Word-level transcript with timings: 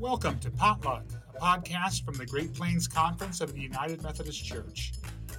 Welcome 0.00 0.38
to 0.40 0.50
Potluck, 0.52 1.02
a 1.34 1.40
podcast 1.40 2.04
from 2.04 2.14
the 2.14 2.24
Great 2.24 2.54
Plains 2.54 2.86
Conference 2.86 3.40
of 3.40 3.52
the 3.52 3.60
United 3.60 4.00
Methodist 4.00 4.44
Church. 4.44 4.92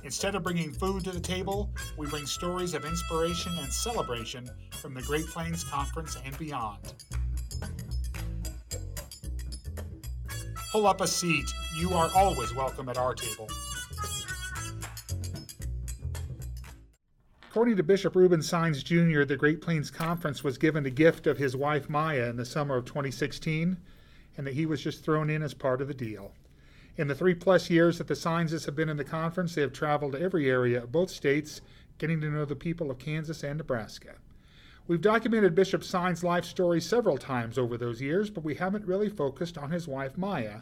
Instead 0.04 0.36
of 0.36 0.44
bringing 0.44 0.74
food 0.74 1.06
to 1.06 1.12
the 1.12 1.20
table, 1.22 1.72
we 1.98 2.08
bring 2.08 2.26
stories 2.26 2.74
of 2.74 2.84
inspiration 2.84 3.54
and 3.58 3.72
celebration 3.72 4.50
from 4.72 4.94
the 4.94 5.02
Great 5.04 5.26
Plains 5.28 5.64
Conference 5.64 6.18
and 6.26 6.38
beyond. 6.38 6.94
Pull 10.74 10.88
up 10.88 11.00
a 11.00 11.08
seat. 11.08 11.50
You 11.78 11.94
are 11.94 12.10
always 12.14 12.54
welcome 12.54 12.90
at 12.90 12.98
our 12.98 13.16
table. 13.16 13.48
According 17.50 17.78
to 17.78 17.84
Bishop 17.84 18.14
Ruben 18.14 18.42
Saenz 18.42 18.84
Jr., 18.84 19.24
the 19.24 19.38
Great 19.38 19.62
Plains 19.62 19.90
Conference 19.90 20.44
was 20.44 20.58
given 20.58 20.84
the 20.84 20.90
gift 20.90 21.28
of 21.28 21.38
his 21.38 21.56
wife 21.56 21.90
Maya 21.90 22.26
in 22.26 22.36
the 22.36 22.46
summer 22.46 22.76
of 22.76 22.84
2016, 22.84 23.78
and 24.40 24.48
that 24.48 24.54
he 24.54 24.66
was 24.66 24.82
just 24.82 25.04
thrown 25.04 25.30
in 25.30 25.44
as 25.44 25.54
part 25.54 25.82
of 25.82 25.90
the 25.90 25.94
deal. 25.94 26.32
In 26.96 27.10
the 27.10 27.14
three 27.14 27.36
plus 27.36 27.70
years 27.70 27.98
that 27.98 28.08
the 28.08 28.14
Saenzes 28.14 28.66
have 28.66 28.76
been 28.76 28.88
in 28.88 28.96
the 28.96 29.04
conference, 29.04 29.54
they 29.54 29.62
have 29.62 29.74
traveled 29.74 30.14
to 30.14 30.22
every 30.22 30.50
area 30.50 30.82
of 30.82 30.94
both 30.94 31.10
states, 31.12 31.60
getting 31.98 32.22
to 32.22 32.32
know 32.32 32.46
the 32.46 32.56
people 32.56 32.90
of 32.90 33.00
Kansas 33.00 33.44
and 33.44 33.58
Nebraska. 33.58 34.16
We've 34.88 35.02
documented 35.02 35.56
Bishop 35.56 35.82
Saenz' 35.82 36.24
life 36.24 36.46
story 36.46 36.80
several 36.80 37.18
times 37.18 37.58
over 37.58 37.78
those 37.78 38.02
years, 38.02 38.30
but 38.30 38.46
we 38.46 38.56
haven't 38.56 38.88
really 38.88 39.10
focused 39.10 39.58
on 39.58 39.72
his 39.72 39.90
wife 39.90 40.18
Maya. 40.18 40.62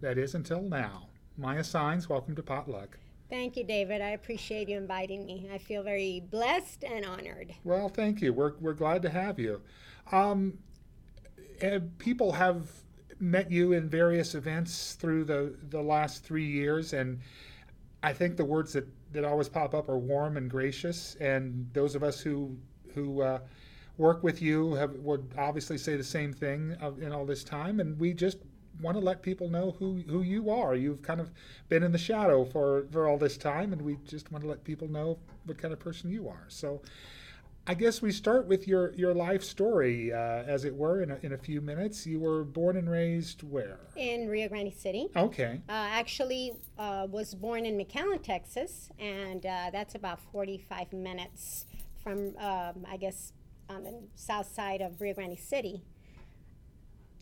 That 0.00 0.16
is 0.16 0.34
until 0.34 0.62
now. 0.62 1.08
Maya 1.36 1.60
Saenz, 1.60 2.08
welcome 2.08 2.34
to 2.34 2.42
Potluck. 2.42 2.96
Thank 3.28 3.58
you, 3.58 3.64
David. 3.64 4.00
I 4.00 4.12
appreciate 4.12 4.70
you 4.70 4.78
inviting 4.78 5.26
me. 5.26 5.50
I 5.52 5.58
feel 5.58 5.82
very 5.82 6.22
blessed 6.30 6.82
and 6.82 7.04
honored. 7.04 7.54
Well, 7.62 7.90
thank 7.90 8.22
you. 8.22 8.32
We're, 8.32 8.54
we're 8.58 8.72
glad 8.72 9.02
to 9.02 9.10
have 9.10 9.38
you. 9.38 9.60
Um, 10.12 10.54
eh, 11.60 11.80
people 11.98 12.32
have 12.32 12.70
met 13.20 13.50
you 13.50 13.72
in 13.72 13.88
various 13.88 14.34
events 14.34 14.94
through 14.94 15.24
the, 15.24 15.54
the 15.70 15.82
last 15.82 16.24
three 16.24 16.46
years, 16.46 16.92
and 16.92 17.18
I 18.02 18.12
think 18.12 18.36
the 18.36 18.44
words 18.44 18.72
that, 18.72 18.86
that 19.12 19.24
always 19.24 19.48
pop 19.48 19.74
up 19.74 19.88
are 19.88 19.98
warm 19.98 20.36
and 20.36 20.50
gracious. 20.50 21.16
And 21.20 21.68
those 21.72 21.94
of 21.94 22.02
us 22.02 22.20
who 22.20 22.56
who 22.94 23.22
uh, 23.22 23.40
work 23.96 24.22
with 24.22 24.40
you 24.40 24.74
have 24.74 24.94
would 24.96 25.32
obviously 25.36 25.78
say 25.78 25.96
the 25.96 26.04
same 26.04 26.32
thing 26.32 26.76
in 27.00 27.12
all 27.12 27.26
this 27.26 27.44
time. 27.44 27.80
And 27.80 27.98
we 27.98 28.14
just 28.14 28.38
want 28.80 28.96
to 28.96 29.00
let 29.00 29.22
people 29.22 29.48
know 29.48 29.74
who, 29.78 30.02
who 30.08 30.22
you 30.22 30.50
are. 30.50 30.74
You've 30.74 31.02
kind 31.02 31.20
of 31.20 31.30
been 31.68 31.82
in 31.82 31.92
the 31.92 31.98
shadow 31.98 32.44
for, 32.44 32.86
for 32.92 33.08
all 33.08 33.18
this 33.18 33.36
time, 33.36 33.72
and 33.72 33.82
we 33.82 33.98
just 34.06 34.30
want 34.30 34.44
to 34.44 34.48
let 34.48 34.62
people 34.64 34.88
know 34.88 35.18
what 35.46 35.58
kind 35.58 35.72
of 35.72 35.80
person 35.80 36.10
you 36.10 36.28
are. 36.28 36.44
So 36.48 36.80
I 37.70 37.74
guess 37.74 38.00
we 38.00 38.12
start 38.12 38.46
with 38.46 38.66
your, 38.66 38.94
your 38.94 39.12
life 39.12 39.44
story, 39.44 40.10
uh, 40.10 40.16
as 40.16 40.64
it 40.64 40.74
were, 40.74 41.02
in 41.02 41.10
a, 41.10 41.18
in 41.22 41.34
a 41.34 41.36
few 41.36 41.60
minutes. 41.60 42.06
You 42.06 42.18
were 42.18 42.42
born 42.42 42.78
and 42.78 42.88
raised 42.88 43.42
where? 43.42 43.80
In 43.94 44.26
Rio 44.26 44.48
Grande 44.48 44.72
City. 44.72 45.08
Okay. 45.14 45.60
Uh, 45.68 45.72
actually, 45.72 46.54
uh, 46.78 47.06
was 47.10 47.34
born 47.34 47.66
in 47.66 47.76
McAllen, 47.76 48.22
Texas, 48.22 48.88
and 48.98 49.44
uh, 49.44 49.68
that's 49.70 49.94
about 49.94 50.18
45 50.32 50.94
minutes 50.94 51.66
from, 52.02 52.34
um, 52.38 52.86
I 52.90 52.96
guess, 52.98 53.34
on 53.68 53.84
the 53.84 54.00
south 54.14 54.50
side 54.50 54.80
of 54.80 54.98
Rio 54.98 55.12
Grande 55.12 55.38
City. 55.38 55.82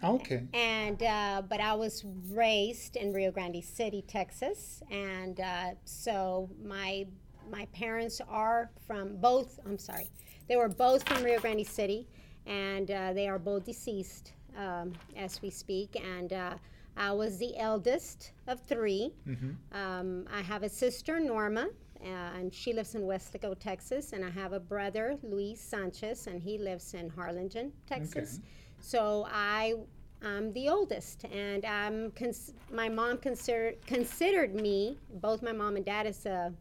Okay. 0.04 0.44
And 0.54 1.02
uh, 1.02 1.42
but 1.48 1.58
I 1.58 1.74
was 1.74 2.04
raised 2.30 2.94
in 2.94 3.12
Rio 3.12 3.32
Grande 3.32 3.64
City, 3.64 4.04
Texas, 4.06 4.82
and 4.90 5.40
uh, 5.40 5.70
so 5.86 6.50
my 6.62 7.06
my 7.50 7.66
parents 7.72 8.20
are 8.28 8.70
from 8.86 9.16
both. 9.16 9.58
I'm 9.64 9.78
sorry, 9.78 10.10
they 10.48 10.56
were 10.56 10.68
both 10.68 11.06
from 11.08 11.22
Rio 11.24 11.40
Grande 11.40 11.66
City, 11.66 12.06
and 12.46 12.90
uh, 12.90 13.12
they 13.12 13.28
are 13.28 13.38
both 13.38 13.64
deceased 13.64 14.32
um, 14.56 14.92
as 15.16 15.42
we 15.42 15.50
speak. 15.50 15.96
And 16.02 16.32
uh, 16.32 16.54
I 16.96 17.12
was 17.12 17.38
the 17.38 17.56
eldest 17.58 18.32
of 18.46 18.60
3 18.60 19.12
Mm-hmm. 19.28 19.50
Um, 19.76 20.26
I 20.32 20.40
have 20.42 20.62
a 20.62 20.68
sister, 20.68 21.18
Norma, 21.20 21.68
uh, 22.02 22.08
and 22.38 22.52
she 22.54 22.72
lives 22.72 22.94
in 22.94 23.02
Weslaco, 23.02 23.58
Texas, 23.58 24.12
and 24.12 24.24
I 24.24 24.30
have 24.30 24.52
a 24.52 24.60
brother, 24.60 25.16
Luis 25.22 25.60
Sanchez, 25.60 26.26
and 26.26 26.40
he 26.42 26.58
lives 26.58 26.94
in 26.94 27.08
Harlingen, 27.10 27.72
Texas. 27.86 28.38
Okay. 28.38 28.48
So 28.80 29.26
I 29.32 29.74
am 30.22 30.52
the 30.52 30.68
oldest, 30.68 31.24
and 31.24 31.64
I'm 31.64 32.12
cons- 32.12 32.52
my 32.72 32.88
mom 32.88 33.18
consider- 33.18 33.74
considered 33.86 34.54
me, 34.54 34.98
both 35.14 35.42
my 35.42 35.52
mom 35.52 35.76
and 35.76 35.84
dad, 35.84 36.06
as 36.06 36.24
a 36.26 36.52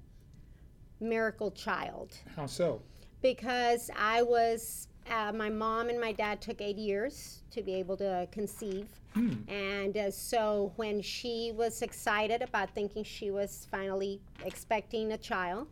miracle 1.00 1.52
child 1.52 2.18
How 2.36 2.46
so? 2.48 2.82
Because 3.25 3.90
I 3.97 4.22
was. 4.22 4.88
Uh, 5.09 5.31
my 5.31 5.50
mom 5.50 5.90
and 5.90 6.00
my 6.00 6.12
dad 6.12 6.41
took 6.41 6.62
eight 6.62 6.78
years 6.78 7.41
to 7.52 7.62
be 7.62 7.75
able 7.75 7.96
to 7.97 8.28
conceive. 8.31 8.88
Hmm. 9.13 9.34
And 9.47 9.96
uh, 9.96 10.09
so 10.09 10.74
when 10.78 11.00
she 11.02 11.52
was 11.56 11.84
excited 11.84 12.41
about 12.41 12.72
thinking 12.72 13.03
she 13.03 13.30
was 13.30 13.68
finally 13.69 14.19
expecting 14.44 15.12
a 15.12 15.18
child, 15.18 15.68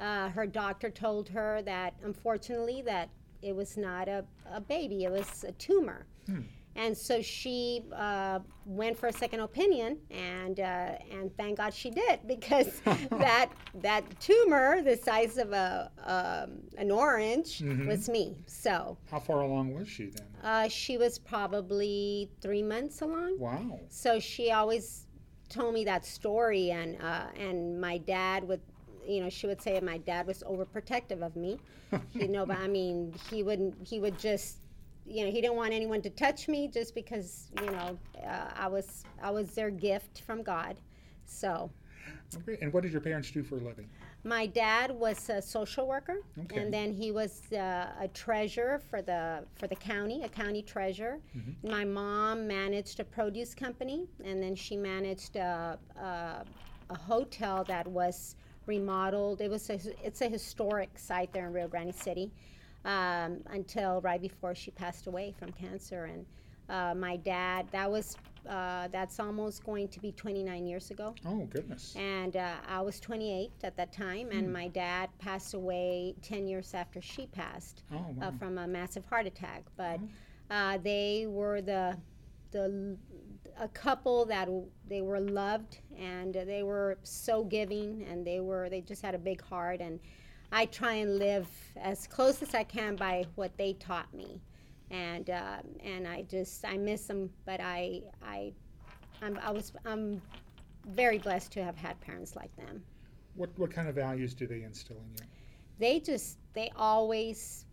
uh, 0.00 0.30
her 0.30 0.46
doctor 0.46 0.88
told 0.88 1.28
her 1.28 1.60
that 1.62 1.94
unfortunately 2.02 2.80
that 2.82 3.10
it 3.42 3.54
was 3.54 3.76
not 3.76 4.08
a, 4.08 4.24
a 4.50 4.60
baby, 4.60 5.04
it 5.04 5.10
was 5.10 5.44
a 5.46 5.52
tumor. 5.52 6.06
Hmm. 6.26 6.40
And 6.78 6.96
so 6.96 7.20
she 7.20 7.82
uh, 7.92 8.38
went 8.64 8.96
for 8.96 9.08
a 9.08 9.12
second 9.12 9.40
opinion, 9.40 9.98
and 10.12 10.60
uh, 10.60 10.92
and 11.16 11.36
thank 11.36 11.56
God 11.58 11.74
she 11.74 11.90
did 11.90 12.20
because 12.26 12.80
that 13.10 13.48
that 13.82 14.04
tumor, 14.20 14.80
the 14.82 14.96
size 14.96 15.38
of 15.38 15.52
a 15.52 15.90
um, 16.14 16.50
an 16.78 16.90
orange, 16.92 17.58
Mhm. 17.58 17.86
was 17.88 18.08
me. 18.08 18.36
So 18.46 18.96
How 19.10 19.18
far 19.18 19.40
along 19.40 19.74
was 19.74 19.88
she 19.88 20.06
then? 20.06 20.26
uh, 20.44 20.68
she 20.68 20.96
was 20.98 21.18
probably 21.18 22.30
three 22.40 22.62
months 22.62 23.00
along. 23.02 23.38
Wow. 23.40 23.80
So 23.88 24.20
she 24.20 24.52
always 24.52 25.06
told 25.48 25.74
me 25.74 25.84
that 25.84 26.04
story, 26.06 26.70
and 26.70 26.96
uh, 27.02 27.26
and 27.36 27.80
my 27.80 27.98
dad 27.98 28.46
would, 28.46 28.60
you 29.04 29.20
know, 29.20 29.28
she 29.30 29.48
would 29.48 29.60
say 29.60 29.80
my 29.80 29.98
dad 29.98 30.28
was 30.28 30.44
overprotective 30.44 31.22
of 31.22 31.34
me. 31.34 31.58
you 32.14 32.28
know, 32.28 32.46
but 32.46 32.58
I 32.58 32.68
mean, 32.68 33.14
he 33.30 33.42
wouldn't. 33.42 33.74
He 33.84 33.98
would 33.98 34.16
just, 34.18 34.58
you 35.08 35.24
know, 35.24 35.30
he 35.30 35.40
didn't 35.40 35.56
want 35.56 35.72
anyone 35.72 36.02
to 36.02 36.10
touch 36.10 36.48
me 36.48 36.68
just 36.68 36.94
because, 36.94 37.48
you 37.60 37.70
know, 37.70 37.98
uh, 38.24 38.50
I 38.54 38.68
was 38.68 39.04
I 39.22 39.30
was 39.30 39.50
their 39.54 39.70
gift 39.70 40.22
from 40.26 40.42
God. 40.42 40.76
So 41.26 41.70
Okay. 42.36 42.58
And 42.62 42.72
what 42.72 42.82
did 42.82 42.92
your 42.92 43.00
parents 43.00 43.30
do 43.30 43.42
for 43.42 43.56
a 43.56 43.60
living? 43.60 43.88
my 44.24 44.46
dad 44.46 44.90
was 44.90 45.30
a 45.30 45.40
social 45.40 45.86
worker, 45.86 46.16
Okay. 46.44 46.58
and 46.60 46.72
then 46.72 46.92
he 46.92 47.12
was 47.12 47.50
uh, 47.52 47.86
a 48.00 48.08
treasurer 48.08 48.78
for 48.90 49.00
the 49.00 49.44
for 49.54 49.66
the 49.68 49.76
county, 49.76 50.22
a 50.24 50.28
county 50.28 50.62
treasurer. 50.62 51.18
Mhm. 51.36 51.70
My 51.70 51.84
mom 51.84 52.46
managed 52.46 53.00
a 53.00 53.04
produce 53.04 53.54
company, 53.54 54.06
and 54.24 54.42
then 54.42 54.54
she 54.56 54.76
managed 54.76 55.36
a, 55.36 55.78
a, 55.96 56.44
a 56.90 56.98
hotel 56.98 57.64
that 57.64 57.86
was 57.86 58.36
remodeled. 58.66 59.40
It 59.40 59.50
was 59.50 59.70
a, 59.70 59.78
it's 60.04 60.20
a 60.20 60.28
historic 60.28 60.98
site 60.98 61.32
there 61.32 61.46
in 61.46 61.52
Rio 61.52 61.68
Grande 61.68 61.94
City 61.94 62.30
um, 62.84 63.38
until 63.50 64.00
right 64.02 64.20
before 64.20 64.54
she 64.54 64.70
passed 64.70 65.06
away 65.06 65.34
from 65.38 65.52
cancer. 65.52 66.04
And 66.04 66.26
uh, 66.68 66.94
my 66.94 67.16
dad, 67.16 67.66
that 67.72 67.90
was 67.90 68.16
uh, 68.48 68.88
that's 68.88 69.20
almost 69.20 69.64
going 69.64 69.88
to 69.88 70.00
be 70.00 70.12
29 70.12 70.66
years 70.66 70.90
ago 70.90 71.14
Oh, 71.26 71.40
goodness. 71.50 71.94
and 71.98 72.36
uh, 72.36 72.54
I 72.66 72.80
was 72.80 72.98
28 73.00 73.50
at 73.62 73.76
that 73.76 73.92
time, 73.92 74.30
and 74.30 74.50
my 74.50 74.68
dad 74.68 75.10
passed 75.18 75.52
away 75.54 76.14
10 76.22 76.46
years 76.46 76.72
after 76.72 77.02
she 77.02 77.26
passed 77.26 77.82
Oh, 77.92 77.96
wow. 78.16 78.28
uh, 78.28 78.30
from 78.38 78.56
a 78.58 78.66
massive 78.66 79.04
heart 79.06 79.26
attack. 79.26 79.64
But 79.76 80.00
uh, 80.50 80.78
they 80.78 81.26
were 81.28 81.60
the 81.60 81.96
the 82.52 82.96
a 83.60 83.68
couple 83.68 84.24
that 84.26 84.46
w- 84.46 84.66
they 84.88 85.02
were 85.02 85.20
loved 85.20 85.78
and 85.98 86.32
they 86.32 86.62
were 86.62 86.96
so 87.02 87.44
giving 87.44 88.06
and 88.08 88.24
they 88.26 88.40
were 88.40 88.70
they 88.70 88.80
just 88.80 89.02
had 89.02 89.14
a 89.14 89.18
big 89.18 89.42
heart 89.42 89.80
and 89.80 89.98
I 90.50 90.66
try 90.66 90.94
and 90.94 91.18
live 91.18 91.48
as 91.76 92.06
close 92.06 92.42
as 92.42 92.54
I 92.54 92.64
can 92.64 92.96
by 92.96 93.26
what 93.34 93.56
they 93.56 93.74
taught 93.74 94.12
me 94.14 94.40
and 94.90 95.28
uh, 95.30 95.58
and 95.84 96.08
I 96.08 96.22
just 96.22 96.64
I 96.64 96.76
miss 96.76 97.06
them 97.06 97.30
but 97.44 97.60
I 97.60 98.02
I 98.22 98.52
I'm, 99.22 99.38
I 99.42 99.50
was 99.50 99.72
I'm 99.84 100.22
very 100.88 101.18
blessed 101.18 101.52
to 101.52 101.64
have 101.64 101.76
had 101.76 102.00
parents 102.00 102.36
like 102.36 102.54
them. 102.56 102.82
What, 103.34 103.50
what 103.56 103.70
kind 103.70 103.88
of 103.88 103.94
values 103.94 104.34
do 104.34 104.46
they 104.46 104.62
instill 104.62 104.96
in 104.96 105.10
you? 105.18 105.28
They 105.78 106.00
just 106.00 106.38
they 106.54 106.72
always 106.76 107.66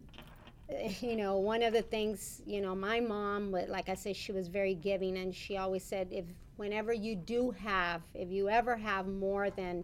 you 0.99 1.15
know 1.15 1.37
one 1.37 1.63
of 1.63 1.73
the 1.73 1.81
things 1.81 2.41
you 2.45 2.61
know 2.61 2.73
my 2.75 2.99
mom 2.99 3.51
like 3.51 3.87
i 3.87 3.93
said 3.93 4.15
she 4.15 4.31
was 4.31 4.47
very 4.47 4.73
giving 4.73 5.17
and 5.17 5.33
she 5.33 5.57
always 5.57 5.83
said 5.83 6.07
if 6.11 6.25
whenever 6.57 6.91
you 6.91 7.15
do 7.15 7.51
have 7.51 8.01
if 8.13 8.29
you 8.31 8.49
ever 8.49 8.75
have 8.75 9.07
more 9.07 9.49
than 9.51 9.83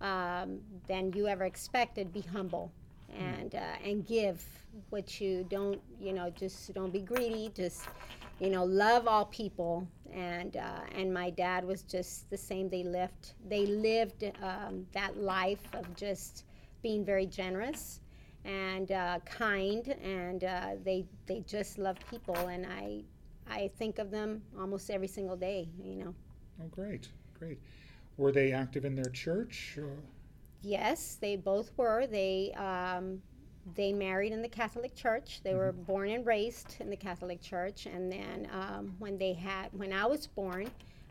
um, 0.00 0.60
than 0.86 1.12
you 1.12 1.26
ever 1.26 1.44
expected 1.44 2.12
be 2.12 2.20
humble 2.20 2.72
and 3.18 3.54
uh, 3.54 3.58
and 3.84 4.06
give 4.06 4.44
what 4.90 5.20
you 5.20 5.46
don't 5.48 5.80
you 6.00 6.12
know 6.12 6.30
just 6.30 6.72
don't 6.74 6.92
be 6.92 7.00
greedy 7.00 7.50
just 7.54 7.86
you 8.40 8.50
know 8.50 8.64
love 8.64 9.06
all 9.06 9.26
people 9.26 9.88
and 10.12 10.56
uh, 10.56 10.80
and 10.94 11.12
my 11.12 11.30
dad 11.30 11.64
was 11.64 11.82
just 11.82 12.28
the 12.30 12.36
same 12.36 12.68
they 12.68 12.84
lived 12.84 13.32
they 13.48 13.66
lived 13.66 14.24
um, 14.42 14.86
that 14.92 15.16
life 15.16 15.66
of 15.74 15.94
just 15.96 16.44
being 16.82 17.04
very 17.04 17.26
generous 17.26 18.00
and 18.46 18.92
uh, 18.92 19.18
kind, 19.24 19.88
and 20.02 20.44
uh, 20.44 20.70
they 20.84 21.04
they 21.26 21.40
just 21.46 21.78
love 21.78 21.96
people. 22.08 22.36
And 22.36 22.64
I 22.64 23.02
I 23.50 23.70
think 23.76 23.98
of 23.98 24.10
them 24.10 24.42
almost 24.58 24.88
every 24.90 25.08
single 25.08 25.36
day. 25.36 25.68
You 25.82 25.96
know. 25.96 26.14
Oh, 26.62 26.68
great, 26.70 27.08
great. 27.38 27.60
Were 28.16 28.32
they 28.32 28.52
active 28.52 28.84
in 28.84 28.94
their 28.94 29.10
church? 29.10 29.76
Or? 29.78 29.90
Yes, 30.62 31.18
they 31.20 31.36
both 31.36 31.70
were. 31.76 32.06
They 32.06 32.52
um, 32.56 33.20
they 33.74 33.92
married 33.92 34.32
in 34.32 34.42
the 34.42 34.48
Catholic 34.48 34.94
Church. 34.94 35.40
They 35.42 35.54
were 35.54 35.72
born 35.72 36.08
and 36.10 36.24
raised 36.26 36.76
in 36.80 36.88
the 36.88 36.96
Catholic 36.96 37.40
Church, 37.42 37.86
and 37.86 38.10
then 38.10 38.48
um, 38.52 38.94
when 38.98 39.18
they 39.18 39.32
had 39.34 39.68
when 39.72 39.92
I 39.92 40.06
was 40.06 40.26
born, 40.26 40.70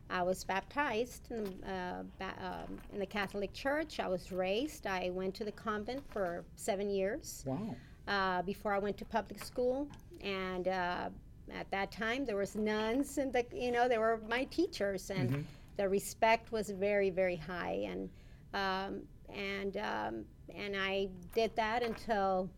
I 0.10 0.24
was 0.24 0.44
baptized 0.44 1.28
in 1.32 1.44
the, 1.44 1.72
uh, 1.72 2.04
ba- 2.20 2.66
um, 2.68 2.78
in 2.94 3.00
the 3.00 3.06
Catholic 3.06 3.54
Church. 3.54 4.00
I 4.00 4.08
was 4.08 4.32
raised. 4.32 4.88
I 4.88 5.10
went 5.12 5.36
to 5.36 5.44
the 5.46 5.52
convent 5.52 6.04
for 6.12 6.44
seven 6.56 6.90
years 6.90 7.44
Wow. 7.46 7.76
uh, 8.08 8.42
before 8.42 8.74
I 8.74 8.80
went 8.80 8.98
to 8.98 9.06
public 9.06 9.44
school, 9.44 9.88
and 10.22 10.68
uh, 10.68 11.10
at 11.54 11.70
that 11.72 11.92
time 11.92 12.26
there 12.26 12.38
was 12.38 12.56
nuns, 12.56 13.18
and 13.20 13.32
the 13.32 13.46
you 13.54 13.72
know 13.72 13.88
they 13.88 13.98
were 14.00 14.20
my 14.28 14.46
teachers, 14.46 15.12
and 15.12 15.30
Mhm. 15.30 15.44
The 15.78 15.88
respect 15.90 16.52
was 16.52 16.70
very 16.70 17.10
very 17.10 17.36
high, 17.36 17.86
and 17.90 18.10
um, 18.54 19.02
and 19.34 19.78
um, 19.78 20.26
and 20.56 20.76
I 20.76 21.10
did 21.34 21.56
that 21.56 21.84
until 21.84 22.50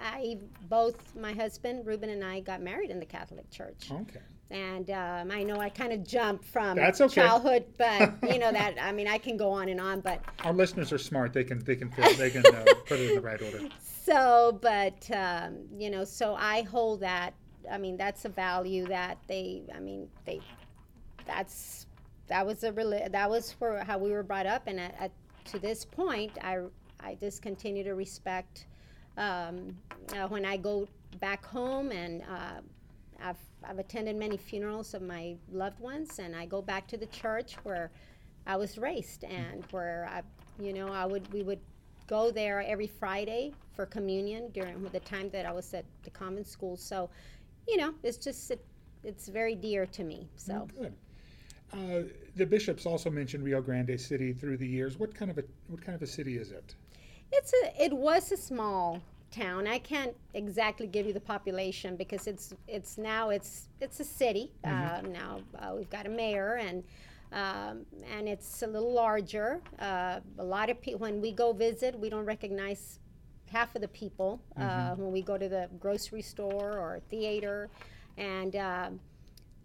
I 0.00 0.38
both 0.68 1.14
my 1.14 1.32
husband 1.32 1.86
Ruben 1.86 2.10
and 2.10 2.24
I 2.24 2.40
got 2.40 2.60
married 2.62 2.90
in 2.90 2.98
the 2.98 3.06
Catholic 3.06 3.50
Church, 3.50 3.90
Okay. 3.90 4.20
and 4.50 4.90
um, 4.90 5.30
I 5.30 5.42
know 5.42 5.56
I 5.58 5.68
kind 5.68 5.92
of 5.92 6.04
jumped 6.06 6.44
from 6.46 6.78
okay. 6.78 7.08
childhood, 7.08 7.64
but 7.76 8.12
you 8.22 8.38
know 8.38 8.50
that 8.52 8.76
I 8.80 8.92
mean 8.92 9.06
I 9.08 9.18
can 9.18 9.36
go 9.36 9.50
on 9.50 9.68
and 9.68 9.80
on, 9.80 10.00
but 10.00 10.24
Our 10.44 10.52
listeners 10.52 10.92
are 10.92 10.98
smart. 10.98 11.32
They 11.32 11.44
can 11.44 11.58
they 11.64 11.76
can 11.76 11.92
they 12.16 12.30
can 12.30 12.44
uh, 12.46 12.64
put 12.86 13.00
it 13.00 13.10
in 13.10 13.14
the 13.16 13.20
right 13.20 13.40
order. 13.42 13.68
so 14.04 14.58
but 14.62 15.08
um, 15.14 15.58
you 15.78 15.88
know 15.90 16.02
so 16.04 16.34
i 16.34 16.62
hold 16.62 16.98
that 17.00 17.34
i 17.70 17.78
mean 17.78 17.96
that's 17.96 18.24
a 18.24 18.28
value 18.28 18.84
that 18.86 19.16
they 19.28 19.62
i 19.76 19.78
mean 19.78 20.08
they 20.24 20.40
that's 21.24 21.86
that 22.32 22.46
was 22.46 22.64
a 22.64 22.72
really 22.72 23.02
that 23.10 23.28
was 23.28 23.52
for 23.52 23.78
how 23.84 23.98
we 23.98 24.10
were 24.10 24.22
brought 24.22 24.46
up 24.46 24.62
and 24.66 24.80
at, 24.80 24.94
at, 24.98 25.10
to 25.44 25.58
this 25.58 25.84
point 25.84 26.32
i 26.42 26.58
i 27.00 27.14
just 27.14 27.42
continue 27.42 27.84
to 27.84 27.94
respect 27.94 28.66
um, 29.18 29.76
uh, 30.16 30.26
when 30.28 30.44
i 30.44 30.56
go 30.56 30.88
back 31.20 31.44
home 31.44 31.92
and 31.92 32.22
uh, 32.22 32.60
I've, 33.22 33.36
I've 33.62 33.78
attended 33.78 34.16
many 34.16 34.38
funerals 34.38 34.94
of 34.94 35.02
my 35.02 35.36
loved 35.52 35.78
ones 35.78 36.18
and 36.18 36.34
i 36.34 36.46
go 36.46 36.62
back 36.62 36.88
to 36.88 36.96
the 36.96 37.06
church 37.06 37.56
where 37.64 37.90
i 38.46 38.56
was 38.56 38.78
raised 38.78 39.24
and 39.24 39.64
where 39.70 40.08
i 40.10 40.22
you 40.62 40.72
know 40.72 40.88
i 40.88 41.04
would 41.04 41.30
we 41.34 41.42
would 41.42 41.60
go 42.06 42.30
there 42.30 42.62
every 42.62 42.86
Friday 42.86 43.52
for 43.74 43.86
communion 43.86 44.50
during 44.52 44.82
the 44.92 45.00
time 45.00 45.30
that 45.30 45.46
I 45.46 45.52
was 45.52 45.72
at 45.72 45.84
the 46.02 46.10
common 46.10 46.44
school. 46.44 46.76
So, 46.76 47.08
you 47.66 47.76
know, 47.76 47.94
it's 48.02 48.18
just 48.18 48.50
it, 48.50 48.62
it's 49.02 49.28
very 49.28 49.54
dear 49.54 49.86
to 49.86 50.04
me. 50.04 50.28
So, 50.36 50.68
Good. 50.78 50.92
Uh, 51.72 52.02
the 52.36 52.46
bishops 52.46 52.86
also 52.86 53.10
mentioned 53.10 53.44
Rio 53.44 53.60
Grande 53.60 53.98
City 54.00 54.32
through 54.32 54.58
the 54.58 54.66
years. 54.66 54.98
What 54.98 55.14
kind 55.14 55.30
of 55.30 55.38
a 55.38 55.44
what 55.68 55.80
kind 55.80 55.94
of 55.96 56.02
a 56.02 56.06
city 56.06 56.36
is 56.36 56.50
it? 56.50 56.74
it's 57.32 57.52
a 57.64 57.82
it 57.82 57.92
was 57.92 58.30
a 58.30 58.36
small 58.36 59.00
town. 59.30 59.66
I 59.66 59.78
can't 59.78 60.14
exactly 60.34 60.86
give 60.86 61.06
you 61.06 61.12
the 61.12 61.20
population 61.20 61.96
because 61.96 62.26
it's 62.26 62.54
it's 62.68 62.98
now 62.98 63.30
it's 63.30 63.68
it's 63.80 63.98
a 64.00 64.04
city. 64.04 64.52
Uh, 64.64 65.00
now 65.08 65.40
uh, 65.58 65.72
we've 65.76 65.90
got 65.90 66.06
a 66.06 66.10
mayor 66.10 66.56
and. 66.56 66.84
Um, 67.34 67.86
and 68.14 68.28
it's 68.28 68.60
a 68.62 68.66
little 68.66 68.92
larger. 68.92 69.62
Uh, 69.78 70.20
a 70.38 70.44
lot 70.44 70.68
of 70.68 70.78
people, 70.82 71.00
when 71.00 71.22
we 71.22 71.32
go 71.32 71.54
visit, 71.54 71.98
we 71.98 72.10
don't 72.10 72.26
recognize 72.26 72.98
half 73.50 73.74
of 73.74 73.80
the 73.80 73.88
people 73.88 74.38
uh, 74.58 74.94
when 74.96 75.10
we 75.10 75.22
go 75.22 75.38
to 75.38 75.48
the 75.48 75.70
grocery 75.80 76.20
store 76.20 76.72
or 76.76 77.00
theater. 77.08 77.70
And 78.18 78.54
um, 78.56 79.00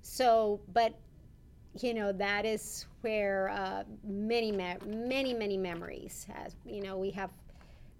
so, 0.01 0.61
but 0.71 0.97
you 1.83 1.93
know 1.93 2.11
that 2.11 2.45
is 2.45 2.85
where 3.01 3.49
uh, 3.49 3.83
many 4.03 4.51
many 4.51 5.33
many 5.33 5.57
memories 5.57 6.25
has 6.33 6.55
you 6.65 6.81
know 6.81 6.97
we 6.97 7.09
have 7.11 7.31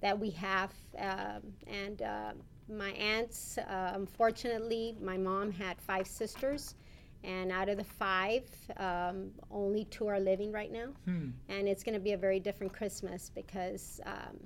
that 0.01 0.18
we 0.18 0.29
have 0.31 0.71
um, 1.00 1.41
and 1.68 2.01
uh, 2.01 2.31
my 2.69 2.91
aunts 2.91 3.57
uh, 3.57 3.91
unfortunately 3.95 4.95
my 5.01 5.18
mom 5.18 5.51
had 5.51 5.79
five 5.81 6.07
sisters 6.07 6.75
and 7.24 7.51
out 7.51 7.68
of 7.69 7.77
the 7.77 7.83
five 7.83 8.44
um, 8.77 9.31
only 9.51 9.85
two 9.85 10.07
are 10.07 10.19
living 10.19 10.51
right 10.51 10.71
now 10.71 10.89
Hmm. 11.06 11.30
and 11.50 11.68
it's 11.68 11.83
going 11.83 11.95
to 11.95 12.00
be 12.01 12.13
a 12.13 12.18
very 12.18 12.39
different 12.39 12.73
christmas 12.73 13.31
because 13.33 14.00
um, 14.06 14.38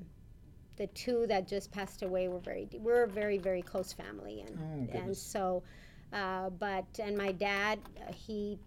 the 0.78 0.88
two 0.88 1.26
that 1.28 1.48
just 1.48 1.72
passed 1.72 2.02
away 2.02 2.28
were 2.28 2.40
very 2.40 2.68
we're 2.80 3.04
a 3.04 3.08
very 3.08 3.38
very 3.38 3.62
close 3.62 3.92
family 3.94 4.42
and 4.42 4.58
Oh, 4.60 4.98
and 4.98 5.18
so 5.18 5.64
uh, 6.14 6.50
but 6.50 6.86
and 7.00 7.18
my 7.18 7.32
dad 7.32 7.80
uh, 8.08 8.12
he 8.14 8.58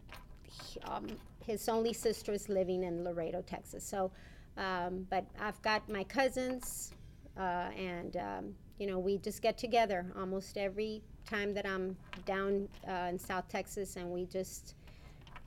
um, 0.84 1.06
his 1.44 1.68
only 1.68 1.92
sister 1.92 2.32
is 2.32 2.48
living 2.48 2.84
in 2.84 3.04
laredo 3.04 3.42
texas 3.42 3.84
so 3.84 4.10
um, 4.56 5.06
but 5.10 5.24
i've 5.40 5.60
got 5.62 5.88
my 5.88 6.04
cousins 6.04 6.92
uh, 7.38 7.70
and 7.76 8.16
um, 8.16 8.54
you 8.78 8.86
know 8.86 8.98
we 8.98 9.18
just 9.18 9.42
get 9.42 9.58
together 9.58 10.06
almost 10.18 10.56
every 10.56 11.02
time 11.26 11.54
that 11.54 11.66
i'm 11.66 11.96
down 12.26 12.68
uh, 12.88 13.08
in 13.10 13.18
south 13.18 13.48
texas 13.48 13.96
and 13.96 14.08
we 14.08 14.24
just 14.26 14.74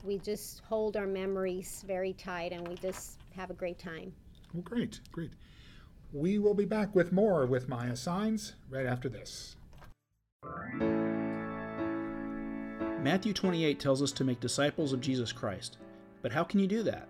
we 0.04 0.18
just 0.18 0.62
hold 0.68 0.96
our 0.96 1.06
memories 1.06 1.84
very 1.86 2.12
tight 2.12 2.52
and 2.52 2.66
we 2.66 2.74
just 2.76 3.18
have 3.34 3.50
a 3.50 3.54
great 3.54 3.78
time 3.78 4.12
Well, 4.54 4.62
great, 4.62 5.00
great. 5.12 5.32
We 6.12 6.38
will 6.38 6.54
be 6.54 6.64
back 6.64 6.94
with 6.94 7.12
more 7.12 7.44
with 7.46 7.68
Maya 7.68 7.92
Saenz 7.92 8.52
right 8.70 8.86
after 8.86 9.08
this. 9.08 9.56
Matthew 13.08 13.32
28 13.32 13.80
tells 13.80 14.02
us 14.02 14.12
to 14.12 14.22
make 14.22 14.38
disciples 14.38 14.92
of 14.92 15.00
Jesus 15.00 15.32
Christ. 15.32 15.78
But 16.20 16.30
how 16.30 16.44
can 16.44 16.60
you 16.60 16.66
do 16.66 16.82
that? 16.82 17.08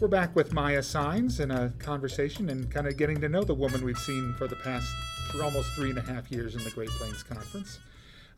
We're 0.00 0.08
back 0.08 0.34
with 0.34 0.54
Maya 0.54 0.80
Saenz 0.80 1.40
in 1.40 1.50
a 1.50 1.74
conversation 1.78 2.48
and 2.48 2.70
kind 2.70 2.86
of 2.86 2.96
getting 2.96 3.20
to 3.20 3.28
know 3.28 3.44
the 3.44 3.54
woman 3.54 3.84
we've 3.84 3.98
seen 3.98 4.34
for 4.38 4.48
the 4.48 4.56
past 4.56 4.90
for 5.30 5.42
almost 5.42 5.74
three 5.74 5.90
and 5.90 5.98
a 5.98 6.02
half 6.02 6.32
years 6.32 6.54
in 6.54 6.64
the 6.64 6.70
Great 6.70 6.88
Plains 6.88 7.22
Conference. 7.22 7.80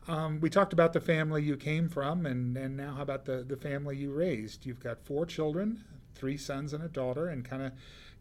Um, 0.07 0.39
we 0.41 0.49
talked 0.49 0.73
about 0.73 0.93
the 0.93 0.99
family 0.99 1.43
you 1.43 1.55
came 1.55 1.87
from, 1.87 2.25
and, 2.25 2.57
and 2.57 2.75
now 2.75 2.95
how 2.95 3.03
about 3.03 3.25
the, 3.25 3.43
the 3.43 3.55
family 3.55 3.95
you 3.97 4.11
raised? 4.11 4.65
You've 4.65 4.81
got 4.81 4.99
four 5.05 5.25
children, 5.25 5.83
three 6.13 6.37
sons 6.37 6.73
and 6.73 6.83
a 6.83 6.89
daughter, 6.89 7.27
and 7.29 7.45
kind 7.45 7.61
of 7.63 7.71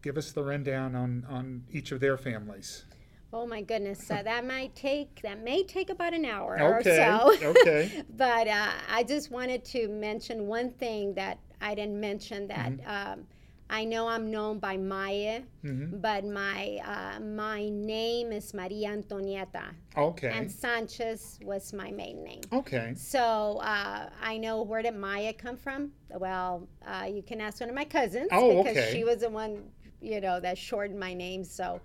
give 0.00 0.16
us 0.16 0.30
the 0.32 0.44
rundown 0.44 0.94
on, 0.94 1.26
on 1.28 1.64
each 1.72 1.90
of 1.90 2.00
their 2.00 2.16
families. 2.16 2.84
Oh 3.32 3.46
my 3.46 3.62
goodness, 3.62 4.10
uh, 4.10 4.22
that 4.22 4.44
might 4.46 4.76
take 4.76 5.22
that 5.22 5.42
may 5.42 5.62
take 5.64 5.88
about 5.88 6.12
an 6.12 6.24
hour 6.26 6.60
Okay, 6.60 7.10
or 7.12 7.38
so. 7.40 7.46
okay. 7.46 7.90
but 8.16 8.46
uh, 8.46 8.70
I 8.90 9.02
just 9.04 9.30
wanted 9.30 9.64
to 9.66 9.88
mention 9.88 10.46
one 10.46 10.70
thing 10.72 11.14
that 11.14 11.38
I 11.60 11.74
didn't 11.74 11.98
mention 11.98 12.46
that 12.48 12.72
Mm-hmm. 12.76 13.12
um, 13.12 13.26
I 13.72 13.84
know 13.86 14.06
I'm 14.06 14.30
known 14.30 14.58
by 14.58 14.76
Maya, 14.76 15.40
Mhm. 15.64 16.00
but 16.02 16.22
my 16.26 16.78
uh, 16.94 17.20
my 17.20 17.70
name 17.70 18.30
is 18.30 18.52
Maria 18.52 18.88
Antonieta, 18.90 19.64
Okay. 19.96 20.28
and 20.28 20.50
Sanchez 20.50 21.38
was 21.42 21.72
my 21.72 21.90
maiden 21.90 22.22
name. 22.22 22.42
Okay. 22.52 22.92
So 22.94 23.24
uh, 23.74 24.10
I 24.20 24.36
know 24.36 24.60
where 24.62 24.82
did 24.82 24.94
Maya 24.94 25.32
come 25.32 25.56
from? 25.56 25.92
Well, 26.10 26.68
uh, 26.86 27.06
you 27.16 27.22
can 27.22 27.40
ask 27.40 27.60
one 27.60 27.70
of 27.70 27.74
my 27.74 27.86
cousins 27.86 28.28
Oh, 28.30 28.62
because 28.62 28.76
okay. 28.76 28.90
she 28.92 29.04
was 29.04 29.20
the 29.20 29.30
one, 29.30 29.52
you 30.02 30.20
know, 30.20 30.38
that 30.40 30.58
shortened 30.58 31.00
my 31.00 31.14
name. 31.14 31.42
So, 31.42 31.80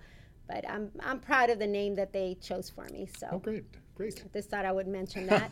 but 0.46 0.68
I'm 0.68 0.90
I'm 1.00 1.20
proud 1.20 1.48
of 1.48 1.58
the 1.58 1.66
name 1.80 1.94
that 1.94 2.12
they 2.12 2.36
chose 2.48 2.68
for 2.68 2.84
me. 2.92 3.08
So 3.18 3.26
Oh, 3.32 3.38
great. 3.38 3.64
Great. 3.94 4.22
just 4.34 4.50
thought 4.50 4.64
I 4.66 4.72
would 4.78 4.86
mention 4.86 5.26
that. 5.26 5.50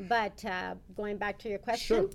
but 0.14 0.42
uh, 0.44 0.74
going 0.96 1.18
back 1.18 1.38
to 1.40 1.48
your 1.50 1.58
question, 1.58 1.96
Sure. 2.08 2.10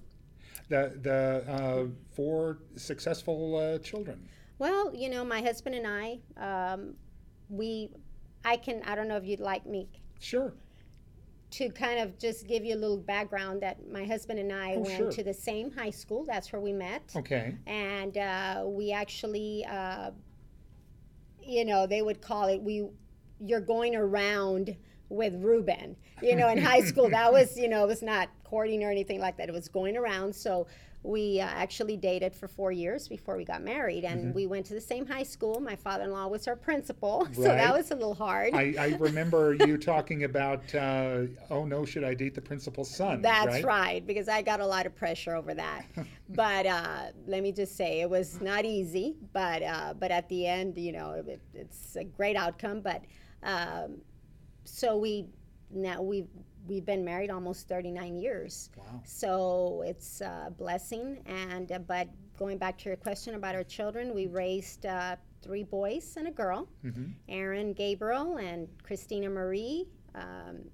The, 0.72 0.98
the 1.01 1.51
uh, 1.51 1.86
four 2.16 2.60
successful 2.78 3.58
uh, 3.58 3.78
children. 3.80 4.18
well, 4.58 4.96
you 4.96 5.10
know, 5.10 5.25
my 5.25 5.42
husband 5.42 5.75
and 5.75 5.86
I, 5.86 6.20
um, 6.38 6.94
we, 7.50 7.90
I 8.46 8.56
can, 8.56 8.82
I 8.86 8.96
don't 8.96 9.10
know 9.10 9.18
if 9.18 9.25
you'd 9.25 9.42
like 9.42 9.66
me. 9.66 9.90
Sure. 10.20 10.54
to 11.58 11.68
kind 11.72 12.00
of 12.00 12.18
just 12.18 12.48
give 12.48 12.63
you 12.63 12.74
a 12.74 12.80
little 12.84 12.96
background 13.16 13.62
that 13.63 13.78
my 13.92 14.06
husband 14.06 14.40
and 14.40 14.54
I 14.54 14.75
Oh, 14.75 14.80
went 14.80 14.96
sure. 14.98 15.12
to 15.12 15.24
the 15.24 15.34
same 15.34 15.72
high 15.72 15.90
school. 15.90 16.24
That's 16.25 16.54
where 16.54 16.62
we 16.62 16.72
met. 16.72 17.04
Okay. 17.18 17.56
And 17.68 18.18
uh, 18.18 18.63
we 18.66 18.94
actually, 18.94 19.66
uh, 19.70 20.12
you 21.44 21.66
know, 21.66 21.86
they 21.86 22.01
would 22.01 22.22
call 22.22 22.48
it 22.48 22.62
we. 22.62 22.88
You're 23.44 23.60
going 23.75 23.96
around 23.96 24.78
with 25.10 25.34
Ruben. 25.44 25.98
You 26.22 26.36
know, 26.38 26.48
in 26.50 26.60
high 26.60 26.82
school, 26.82 27.10
that 27.10 27.34
was 27.34 27.58
you 27.58 27.68
know 27.68 27.84
it 27.84 27.88
was 27.88 28.04
not 28.04 28.30
courting 28.51 28.84
or 28.84 28.91
anything 28.91 29.20
like 29.20 29.38
that. 29.38 29.48
It 29.48 29.53
was 29.53 29.70
going 29.70 29.96
around. 29.96 30.36
So 30.36 30.67
we 31.03 31.39
uh, 31.39 31.46
actually 31.46 31.98
dated 31.98 32.36
for 32.36 32.48
four 32.48 32.72
years 32.72 33.08
before 33.08 33.36
we 33.36 33.43
got 33.43 33.63
married, 33.63 34.03
and 34.03 34.36
we 34.36 34.46
went 34.46 34.67
to 34.67 34.75
the 34.75 34.81
same 34.81 35.03
high 35.03 35.24
school. 35.24 35.60
My 35.60 35.75
father-in-law 35.75 36.27
was 36.27 36.48
our 36.48 36.55
principal, 36.55 37.27
so 37.34 37.41
that 37.43 37.74
was 37.74 37.89
a 37.89 37.96
little 37.96 38.13
hard. 38.13 38.53
I, 38.53 38.75
I 38.77 38.98
remember 39.00 39.53
you 39.65 39.77
talking 39.77 40.25
about, 40.25 40.63
uh, 40.75 41.24
oh 41.50 41.65
no, 41.65 41.86
should 41.86 42.03
I 42.03 42.13
date 42.13 42.36
the 42.36 42.41
principal's 42.41 42.93
son? 42.93 43.24
That's 43.24 43.63
right? 43.63 44.05
because 44.05 44.27
I 44.27 44.43
got 44.43 44.60
a 44.60 44.65
lot 44.65 44.86
of 44.86 44.96
pressure 44.96 45.34
over 45.34 45.55
that. 45.55 45.86
but 46.29 46.67
uh, 46.67 47.05
let 47.25 47.41
me 47.41 47.51
just 47.51 47.75
say, 47.75 48.01
it 48.01 48.10
was 48.10 48.39
not 48.39 48.63
easy. 48.65 49.15
But 49.34 49.63
uh, 49.63 49.93
but 49.98 50.12
at 50.12 50.29
the 50.29 50.46
end, 50.46 50.77
you 50.77 50.91
know, 50.91 51.24
it, 51.25 51.41
it's 51.55 51.96
a 51.96 52.03
great 52.03 52.36
outcome. 52.36 52.81
But 52.81 53.01
um, 53.41 54.01
so 54.65 54.98
we 54.98 55.25
now 55.74 56.01
we've 56.01 56.28
we've 56.68 56.86
been 56.86 57.04
married 57.04 57.32
almost 57.32 57.68
39 57.68 58.16
years. 58.18 58.70
Wow. 58.78 59.01
So 59.04 59.84
it's 59.86 60.22
a 60.22 60.54
blessing. 60.58 61.22
And 61.25 61.72
uh, 61.72 61.80
but 61.80 62.08
going 62.38 62.58
back 62.58 62.78
to 62.80 62.86
your 62.90 62.98
question 62.98 63.36
about 63.36 63.56
our 63.56 63.63
children, 63.63 64.13
we 64.13 64.28
raised 64.28 64.86
uh, 64.86 65.16
three 65.42 65.63
boys 65.63 66.16
and 66.18 66.28
a 66.28 66.32
girl: 66.32 66.68
Mhm. 66.86 67.13
Aaron, 67.30 67.74
Gabriel, 67.74 68.38
and 68.38 68.68
Christina 68.84 69.30
Marie. 69.30 69.88
Um, 70.16 70.70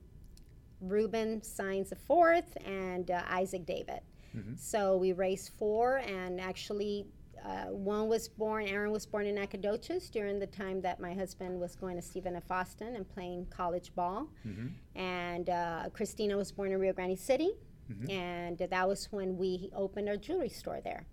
Ruben 0.82 1.42
Saenz 1.42 1.90
the 1.90 1.96
fourth, 1.96 2.56
and 2.66 3.10
uh, 3.10 3.24
Isaac 3.28 3.66
David. 3.66 4.02
Mhm. 4.36 4.60
So 4.60 4.98
we 4.98 5.14
raised 5.14 5.54
four, 5.58 5.98
and 5.98 6.40
actually, 6.40 7.08
uh, 7.48 7.72
one 7.72 8.08
was 8.10 8.28
born. 8.28 8.66
Aaron 8.68 8.92
was 8.92 9.06
born 9.06 9.26
in 9.26 9.36
Nacogdoches 9.36 10.10
during 10.10 10.38
the 10.40 10.48
time 10.48 10.82
that 10.82 11.00
my 11.00 11.14
husband 11.14 11.60
was 11.60 11.76
going 11.76 11.96
to 11.96 12.02
Stephen 12.02 12.36
F. 12.36 12.50
Austin 12.52 12.96
and 12.98 13.08
playing 13.16 13.46
college 13.50 13.96
ball, 13.96 14.28
Mhm. 14.46 14.72
and 14.96 15.50
uh, 15.50 15.90
Christina 15.94 16.36
was 16.36 16.52
born 16.52 16.72
in 16.72 16.80
Rio 16.80 16.94
Grande 16.94 17.18
City, 17.18 17.52
Mhm. 17.90 18.10
and 18.12 18.58
that 18.58 18.88
was 18.88 19.06
when 19.12 19.38
we 19.38 19.70
opened 19.74 20.10
our 20.10 20.18
jewelry 20.18 20.50
store 20.50 20.82
there. 20.82 21.06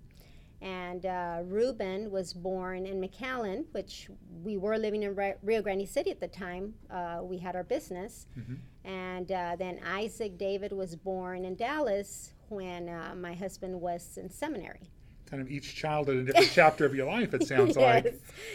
And 0.60 1.04
uh, 1.04 1.42
Ruben 1.44 2.10
was 2.10 2.32
born 2.32 2.86
in 2.86 2.98
McAllen, 3.00 3.66
which 3.72 4.08
we 4.42 4.56
were 4.56 4.78
living 4.78 5.02
in 5.02 5.14
Ri- 5.14 5.34
Rio 5.42 5.60
Grande 5.62 5.86
City 5.86 6.10
at 6.10 6.20
the 6.20 6.28
time. 6.28 6.74
Uh, 6.90 7.20
we 7.22 7.36
had 7.38 7.54
our 7.54 7.64
business. 7.64 8.26
Mhm. 8.38 8.58
And 8.84 9.30
uh, 9.30 9.56
then 9.58 9.78
Isaac 9.84 10.38
David 10.38 10.72
was 10.72 10.96
born 10.96 11.44
in 11.44 11.54
Dallas 11.54 12.32
when 12.48 12.88
uh, 12.88 13.14
my 13.14 13.34
husband 13.34 13.80
was 13.80 14.16
in 14.16 14.30
seminary. 14.30 14.88
Kind 15.34 15.48
of 15.48 15.50
each 15.50 15.74
child 15.74 16.08
at 16.08 16.14
a 16.14 16.22
different 16.22 16.50
chapter 16.54 16.86
of 16.86 16.94
your 16.94 17.06
life, 17.06 17.34
it 17.34 17.44
sounds 17.44 17.76
like. 17.76 18.04
yes. 18.04 18.14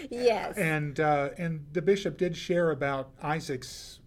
Yes. 0.09 0.57
And 0.57 0.97
uh, 0.97 1.31
and 1.37 1.65
the 1.73 1.81
bishop 1.81 2.17
did 2.17 2.37
share 2.37 2.71
about 2.71 3.09
Isaac's 3.21 3.99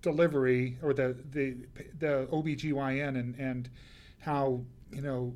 delivery 0.00 0.78
or 0.82 0.94
the 0.94 1.14
the 1.30 1.56
the 1.98 2.26
OBGYN 2.32 3.18
and 3.18 3.34
and 3.34 3.68
how 4.20 4.62
you 4.90 5.02
know 5.02 5.34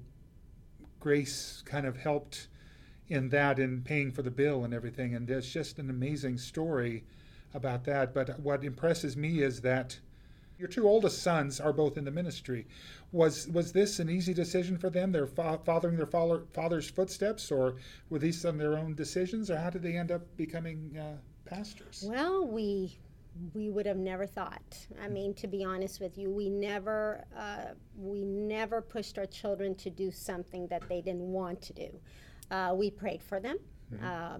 Grace 1.01 1.63
kind 1.67 1.85
of 1.87 1.99
helped 1.99 2.49
in 3.09 3.29
that 3.29 3.59
in 3.59 3.83
paying 3.83 4.11
for 4.11 4.23
the 4.23 4.31
bill 4.31 4.65
and 4.65 4.73
everything 4.73 5.15
and 5.15 5.29
there's 5.29 5.53
just 5.53 5.79
an 5.79 5.91
amazing 5.91 6.39
story 6.39 7.05
about 7.53 7.85
that 7.85 8.15
but 8.15 8.41
what 8.41 8.65
impresses 8.65 9.19
me 9.19 9.43
is 9.43 9.61
that 9.61 9.99
your 10.61 10.69
two 10.69 10.87
oldest 10.87 11.23
sons 11.23 11.59
are 11.59 11.73
both 11.73 11.97
in 11.97 12.05
the 12.05 12.11
ministry 12.11 12.67
was 13.13 13.49
was 13.49 13.73
this 13.73 13.99
an 13.99 14.11
easy 14.11 14.35
decision 14.35 14.77
for 14.77 14.91
them 14.91 15.11
they're 15.11 15.27
following 15.27 15.97
their 15.97 16.07
father, 16.07 16.43
father's 16.53 16.89
footsteps 16.91 17.51
or 17.51 17.77
were 18.11 18.19
these 18.19 18.39
some 18.41 18.57
of 18.57 18.61
their 18.61 18.77
own 18.77 18.95
decisions 18.95 19.51
or 19.51 19.57
how 19.57 19.71
did 19.71 19.83
they 19.83 19.97
end 19.97 20.13
up 20.13 20.23
becoming 20.37 20.97
uh, 20.99 21.17
pastors 21.49 22.05
Well, 22.07 22.47
we 22.47 22.99
we 23.55 23.71
would 23.71 23.87
have 23.87 23.97
never 23.97 24.27
thought. 24.27 24.77
I 25.03 25.09
mean, 25.09 25.35
to 25.35 25.47
be 25.47 25.65
honest 25.65 26.01
with 26.01 26.19
you, 26.19 26.29
we 26.31 26.51
never 26.51 27.25
uh, 27.35 27.75
we 27.97 28.23
never 28.23 28.83
pushed 28.83 29.19
our 29.19 29.27
children 29.27 29.75
to 29.77 29.89
do 29.89 30.11
something 30.11 30.67
that 30.67 30.83
they 30.89 31.01
didn't 31.01 31.33
want 31.33 31.63
to 31.63 31.73
do. 31.73 31.89
Uh, 32.51 32.75
we 32.77 32.91
prayed 32.91 33.23
for 33.23 33.41
them 33.41 33.59
uh, 34.05 34.39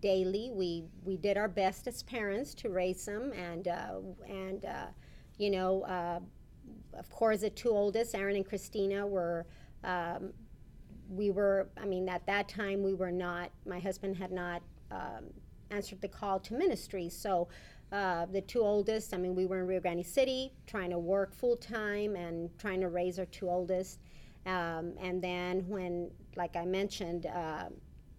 daily. 0.00 0.50
We 0.52 0.84
we 1.04 1.16
did 1.16 1.36
our 1.36 1.48
best 1.48 1.86
as 1.86 2.02
parents 2.02 2.52
to 2.54 2.68
raise 2.68 3.04
them, 3.06 3.32
and 3.32 3.68
uh, 3.68 4.00
and 4.28 4.64
uh, 4.64 4.86
you 5.42 5.50
know, 5.50 5.82
uh, 5.82 6.20
of 7.02 7.10
course, 7.10 7.40
the 7.40 7.50
two 7.50 7.70
oldest, 7.70 8.14
Aaron 8.14 8.36
and 8.36 8.46
Christina, 8.46 9.06
were. 9.06 9.46
Um, 9.84 10.32
we 11.08 11.30
were, 11.30 11.68
I 11.76 11.84
mean, 11.84 12.08
at 12.08 12.24
that 12.26 12.48
time, 12.48 12.82
we 12.82 12.94
were 12.94 13.10
not, 13.10 13.50
my 13.66 13.78
husband 13.78 14.16
had 14.16 14.32
not 14.32 14.62
um, 14.90 15.24
answered 15.70 16.00
the 16.00 16.08
call 16.08 16.40
to 16.40 16.54
ministry. 16.54 17.08
So 17.10 17.48
uh, 17.90 18.26
the 18.26 18.40
two 18.40 18.60
oldest, 18.60 19.12
I 19.12 19.18
mean, 19.18 19.34
we 19.34 19.44
were 19.44 19.60
in 19.60 19.66
Rio 19.66 19.80
Grande 19.80 20.06
City 20.06 20.52
trying 20.66 20.90
to 20.90 20.98
work 20.98 21.34
full 21.34 21.56
time 21.56 22.16
and 22.16 22.48
trying 22.58 22.80
to 22.80 22.88
raise 22.88 23.18
our 23.18 23.26
two 23.26 23.48
oldest. 23.50 23.98
Um, 24.46 24.94
and 25.00 25.22
then 25.22 25.68
when, 25.68 26.10
like 26.36 26.56
I 26.56 26.64
mentioned, 26.64 27.26
uh, 27.26 27.64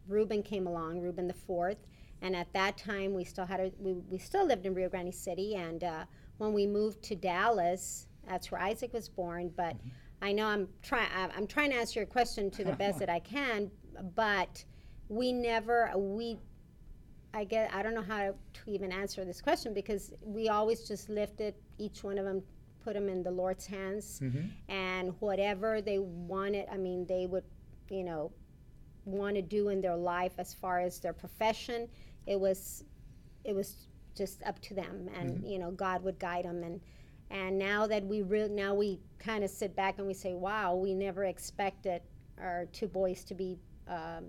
Ruben 0.07 0.43
came 0.43 0.67
along, 0.67 1.01
Ruben 1.01 1.27
the 1.27 1.33
fourth, 1.33 1.87
and 2.21 2.35
at 2.35 2.51
that 2.53 2.77
time 2.77 3.13
we 3.13 3.23
still 3.23 3.45
had 3.45 3.59
a, 3.59 3.71
we, 3.79 3.93
we 3.93 4.19
still 4.19 4.45
lived 4.45 4.65
in 4.67 4.73
Rio 4.73 4.89
Grande 4.89 5.15
City. 5.15 5.55
And 5.55 5.83
uh, 5.83 6.05
when 6.37 6.53
we 6.53 6.65
moved 6.67 7.01
to 7.03 7.15
Dallas, 7.15 8.07
that's 8.27 8.51
where 8.51 8.61
Isaac 8.61 8.93
was 8.93 9.09
born. 9.09 9.51
But 9.55 9.75
I 10.21 10.31
know 10.31 10.47
I'm 10.47 10.67
trying 10.81 11.07
I'm 11.35 11.47
trying 11.47 11.71
to 11.71 11.77
answer 11.77 11.99
your 11.99 12.07
question 12.07 12.49
to 12.51 12.63
the 12.63 12.73
best 12.73 12.99
that 13.03 13.09
I 13.09 13.19
can, 13.19 13.69
but 14.15 14.63
we 15.09 15.31
never 15.31 15.91
we 15.95 16.37
I 17.33 17.43
get 17.43 17.73
I 17.73 17.81
don't 17.83 17.95
know 17.95 18.01
how 18.03 18.33
to 18.53 18.71
even 18.71 18.91
answer 18.91 19.25
this 19.25 19.41
question 19.41 19.73
because 19.73 20.13
we 20.21 20.49
always 20.49 20.87
just 20.87 21.09
lifted 21.09 21.55
each 21.77 22.03
one 22.03 22.17
of 22.17 22.25
them, 22.25 22.41
put 22.83 22.93
them 22.93 23.09
in 23.09 23.23
the 23.23 23.31
Lord's 23.31 23.65
hands, 23.65 24.19
Mhm. 24.21 24.49
and 24.69 25.13
whatever 25.19 25.81
they 25.81 25.99
wanted, 25.99 26.67
I 26.71 26.77
mean, 26.77 27.05
they 27.07 27.25
would, 27.25 27.43
you 27.89 28.03
know, 28.03 28.31
want 29.05 29.35
to 29.35 29.41
do 29.41 29.69
in 29.69 29.81
their 29.81 29.97
life 29.97 30.33
as 30.37 30.53
far 30.53 30.79
as 30.79 30.99
their 30.99 31.11
profession, 31.13 31.89
it 32.27 32.39
was, 32.39 32.85
it 33.43 33.53
was 33.53 33.87
just 34.15 34.43
up 34.43 34.59
to 34.61 34.73
them, 34.73 35.09
and 35.19 35.43
you 35.45 35.59
know, 35.59 35.71
God 35.71 36.03
would 36.03 36.19
guide 36.19 36.45
them, 36.45 36.63
and 36.63 36.79
and 37.29 37.57
now 37.57 37.87
that 37.87 38.05
we 38.05 38.21
real 38.21 38.49
now 38.49 38.73
we 38.73 38.99
kind 39.19 39.43
of 39.43 39.49
sit 39.49 39.75
back 39.75 39.97
and 39.97 40.07
we 40.07 40.13
say, 40.13 40.33
wow, 40.33 40.75
we 40.75 40.93
never 40.93 41.25
expected 41.25 42.01
our 42.39 42.65
two 42.71 42.87
boys 42.87 43.23
to 43.25 43.33
be. 43.35 43.57
Um, 43.87 44.25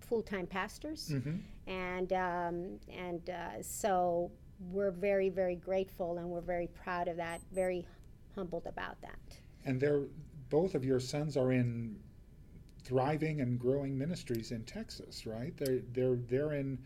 full-time 0.00 0.44
pastors 0.46 1.10
Mhm. 1.10 1.38
and 1.68 2.12
um, 2.12 2.80
and 2.88 3.30
uh, 3.30 3.62
so 3.62 4.28
we're 4.72 4.90
very 4.90 5.28
very 5.28 5.54
grateful 5.54 6.18
and 6.18 6.28
we're 6.28 6.40
very 6.40 6.66
proud 6.66 7.06
of 7.06 7.16
that 7.16 7.40
very 7.52 7.86
humbled 8.34 8.66
about 8.66 9.00
that 9.02 9.38
and 9.64 9.80
they're 9.80 10.02
both 10.48 10.74
of 10.74 10.84
your 10.84 10.98
sons 10.98 11.36
are 11.36 11.52
in 11.52 11.96
thriving 12.82 13.40
and 13.40 13.56
growing 13.60 13.96
ministries 13.96 14.50
in 14.50 14.64
Texas 14.64 15.26
right 15.26 15.56
they're 15.56 15.78
they're 15.92 16.16
they're 16.16 16.54
in 16.54 16.76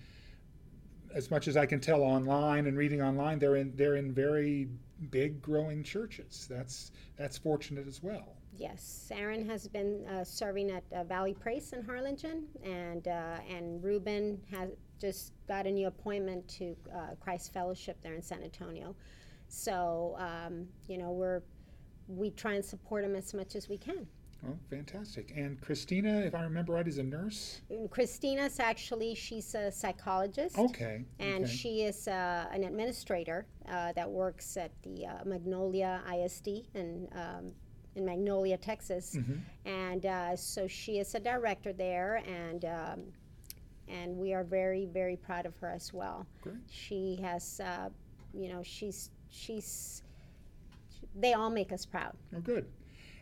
as 1.15 1.31
much 1.31 1.49
as 1.49 1.57
I 1.57 1.65
can 1.65 1.81
tell 1.81 2.03
online 2.03 2.67
and 2.67 2.77
reading 2.77 3.01
online 3.01 3.39
they're 3.39 3.57
in 3.57 3.73
they're 3.77 3.97
in 3.97 4.13
very 4.13 4.69
big 5.11 5.41
growing 5.41 5.83
churches. 5.83 6.47
That's 6.51 6.91
that's 7.17 7.39
fortunate 7.39 7.87
as 7.87 8.03
well. 8.03 8.37
Yes 8.57 9.11
aaron 9.15 9.49
has 9.49 9.67
been 9.69 10.05
uh, 10.07 10.25
serving 10.25 10.71
at 10.71 10.85
uh, 10.93 11.05
valley 11.05 11.35
praise 11.35 11.73
in 11.73 11.83
harlingen 11.83 12.45
and 12.63 13.09
uh, 13.09 13.39
and 13.49 13.83
ruben 13.83 14.41
has 14.51 14.71
just 15.01 15.33
got 15.49 15.67
a 15.67 15.71
new 15.71 15.87
appointment 15.87 16.47
to 16.49 16.77
uh, 16.95 17.15
christ 17.21 17.53
fellowship 17.53 17.97
there 18.03 18.15
in 18.15 18.23
san 18.23 18.43
antonio. 18.43 18.95
So 19.49 20.17
um, 20.19 20.67
you 20.89 20.99
know 20.99 21.13
we're 21.13 21.43
we 22.09 22.31
try 22.31 22.55
and 22.55 22.65
support 22.65 23.05
him 23.05 23.17
as 23.17 23.33
much 23.33 23.55
as 23.55 23.69
we 23.69 23.79
can 23.79 24.07
oh 24.49 24.57
fantastic 24.71 25.33
and 25.37 25.61
Christina 25.61 26.21
if 26.21 26.35
I 26.35 26.43
remember 26.43 26.73
right 26.75 26.87
is 26.87 26.99
a 26.99 27.03
nurse 27.03 27.61
and 27.71 27.91
christina's 27.91 28.61
actually 28.61 29.15
she's 29.15 29.55
a 29.55 29.71
psychologist 29.71 30.59
okay 30.59 31.05
and 31.19 31.45
okay. 31.45 31.53
she 31.53 31.83
is 31.83 32.09
uh, 32.09 32.47
an 32.53 32.65
administrator 32.65 33.47
uh, 33.69 33.93
that 33.93 34.11
works 34.11 34.57
at 34.57 34.71
the 34.83 35.07
uh, 35.07 35.25
Magnolia 35.25 36.03
ISD 36.13 36.49
in 36.75 37.09
um, 37.13 37.53
in 37.97 38.05
Magnolia, 38.05 38.57
Texas, 38.57 39.15
Mhm. 39.15 39.41
and 39.65 40.05
uh, 40.07 40.35
so 40.35 40.67
she 40.67 40.99
is 40.99 41.15
a 41.15 41.21
director 41.21 41.73
there, 41.73 42.17
and 42.27 42.65
um, 42.65 43.03
and 43.87 44.17
we 44.17 44.35
are 44.35 44.43
very 44.43 44.87
very 44.87 45.17
proud 45.17 45.47
of 45.47 45.57
her 45.59 45.71
as 45.71 45.93
well. 45.95 46.27
Great. 46.43 46.57
She 46.69 47.17
has, 47.23 47.61
uh, 47.61 47.91
you 48.33 48.49
know, 48.49 48.65
she's 48.65 49.11
she's 49.31 50.03
they 51.15 51.35
all 51.35 51.51
make 51.51 51.71
us 51.71 51.87
proud. 51.87 52.17
Oh, 52.37 52.41
good. 52.41 52.67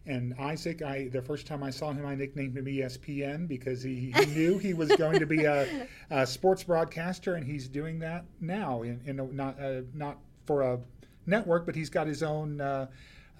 And 0.05 0.35
Isaac, 0.39 0.83
I 0.83 1.09
the 1.09 1.23
first 1.23 1.47
time 1.47 1.63
I 1.63 1.71
saw 1.71 1.93
him, 1.93 2.05
I 2.05 2.15
nicknamed 2.15 2.57
him 2.57 2.65
ESPN 2.65 3.47
because 3.47 3.83
he, 3.83 4.13
he 4.15 4.27
knew 4.35 4.59
he 4.59 4.75
was 4.75 4.91
going 4.97 5.21
to 5.21 5.27
be 5.27 5.45
a, 5.45 5.87
a 6.11 6.27
sports 6.27 6.65
broadcaster, 6.65 7.35
and 7.35 7.47
he's 7.47 7.69
doing 7.69 8.01
that 8.01 8.25
now. 8.41 8.83
In, 8.83 9.01
in 9.07 9.21
a, 9.21 9.25
not 9.27 9.61
uh, 9.61 9.83
not 9.95 10.19
for 10.45 10.63
a 10.63 10.81
network, 11.27 11.67
but 11.67 11.77
he's 11.77 11.89
got 11.89 12.07
his 12.07 12.23
own 12.23 12.61
uh, 12.61 12.89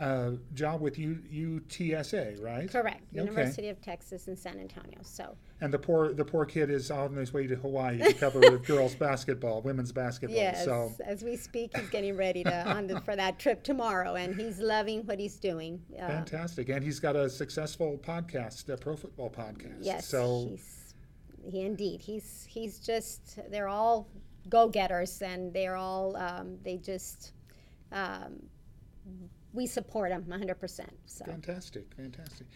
uh, 0.01 0.33
job 0.55 0.81
with 0.81 0.99
U, 0.99 1.19
UTSA, 1.33 2.43
right? 2.43 2.69
Correct. 2.71 3.03
Okay. 3.13 3.21
University 3.25 3.69
of 3.69 3.81
Texas 3.81 4.27
in 4.27 4.37
San 4.37 4.59
Antonio. 4.59 4.99
So 5.03 5.37
And 5.61 5.73
the 5.73 5.79
poor 5.79 6.13
the 6.13 6.25
poor 6.25 6.45
kid 6.45 6.71
is 6.71 6.91
on 6.91 7.15
his 7.15 7.33
way 7.33 7.47
to 7.47 7.55
Hawaii 7.57 7.99
to 7.99 8.13
cover 8.15 8.59
girls 8.67 8.95
basketball, 8.95 9.63
women's 9.63 9.93
basketball. 9.93 10.37
yes, 10.37 10.65
So 10.65 10.93
as 11.05 11.23
we 11.23 11.37
speak, 11.37 11.77
he's 11.77 11.89
getting 11.91 12.17
ready 12.17 12.43
to 12.45 12.69
on 12.69 12.87
the, 12.89 13.01
for 13.03 13.15
that 13.15 13.39
trip 13.39 13.63
tomorrow, 13.63 14.15
and 14.15 14.35
he's 14.35 14.59
loving 14.59 15.03
what 15.07 15.21
he's 15.21 15.37
doing. 15.37 15.81
Uh, 15.95 16.09
fantastic, 16.09 16.69
and 16.69 16.83
he's 16.83 16.99
got 16.99 17.15
a 17.15 17.31
successful 17.31 17.99
podcast, 18.03 18.69
a 18.71 18.77
pro 18.77 18.97
football 18.97 19.31
podcast. 19.31 19.79
yes, 19.83 20.09
So 20.09 20.49
he's 20.51 20.95
he 21.51 21.61
indeed 21.61 22.01
he's 22.01 22.47
he's 22.49 22.79
just 22.81 23.39
they're 23.51 23.69
all 23.69 24.09
go 24.49 24.69
getters, 24.69 25.23
and 25.23 25.53
they're 25.53 25.77
all 25.77 26.17
um, 26.17 26.59
they 26.65 26.77
just. 26.79 27.35
Um, 27.93 28.43
we 29.53 29.67
support 29.67 30.11
them 30.11 30.25
100%. 30.29 30.81
So 31.07 31.25
fantastic, 31.25 31.85
fantastic. 31.97 32.47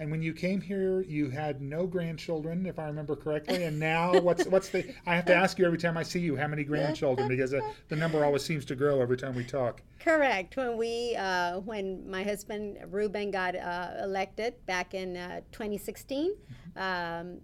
And 0.00 0.12
when 0.12 0.22
you 0.22 0.32
came 0.32 0.60
here, 0.60 1.00
you 1.00 1.28
had 1.28 1.60
no 1.60 1.84
grandchildren, 1.84 2.66
if 2.66 2.78
I 2.78 2.86
remember 2.86 3.16
correctly. 3.16 3.64
And 3.64 3.80
now, 3.80 4.18
what's 4.20 4.46
what's 4.46 4.68
the? 4.68 4.94
I 5.06 5.16
have 5.16 5.24
to 5.26 5.34
ask 5.34 5.58
you 5.58 5.66
every 5.66 5.78
time 5.78 5.96
I 5.96 6.04
see 6.04 6.20
you, 6.20 6.36
how 6.36 6.46
many 6.46 6.62
grandchildren? 6.62 7.26
Because 7.26 7.52
uh, 7.52 7.60
the 7.88 7.96
number 7.96 8.24
always 8.24 8.44
seems 8.44 8.64
to 8.66 8.76
grow 8.76 9.02
every 9.02 9.16
time 9.16 9.34
we 9.34 9.44
talk. 9.44 9.82
Correct. 9.98 10.56
When 10.56 10.76
we, 10.76 11.16
uh, 11.16 11.58
when 11.60 12.08
my 12.08 12.22
husband 12.22 12.78
Ruben 12.90 13.32
got 13.32 13.56
uh, 13.56 13.94
elected 14.00 14.54
back 14.66 14.94
in 14.94 15.16
uh, 15.16 15.40
2016, 15.50 16.36
um, 16.76 17.40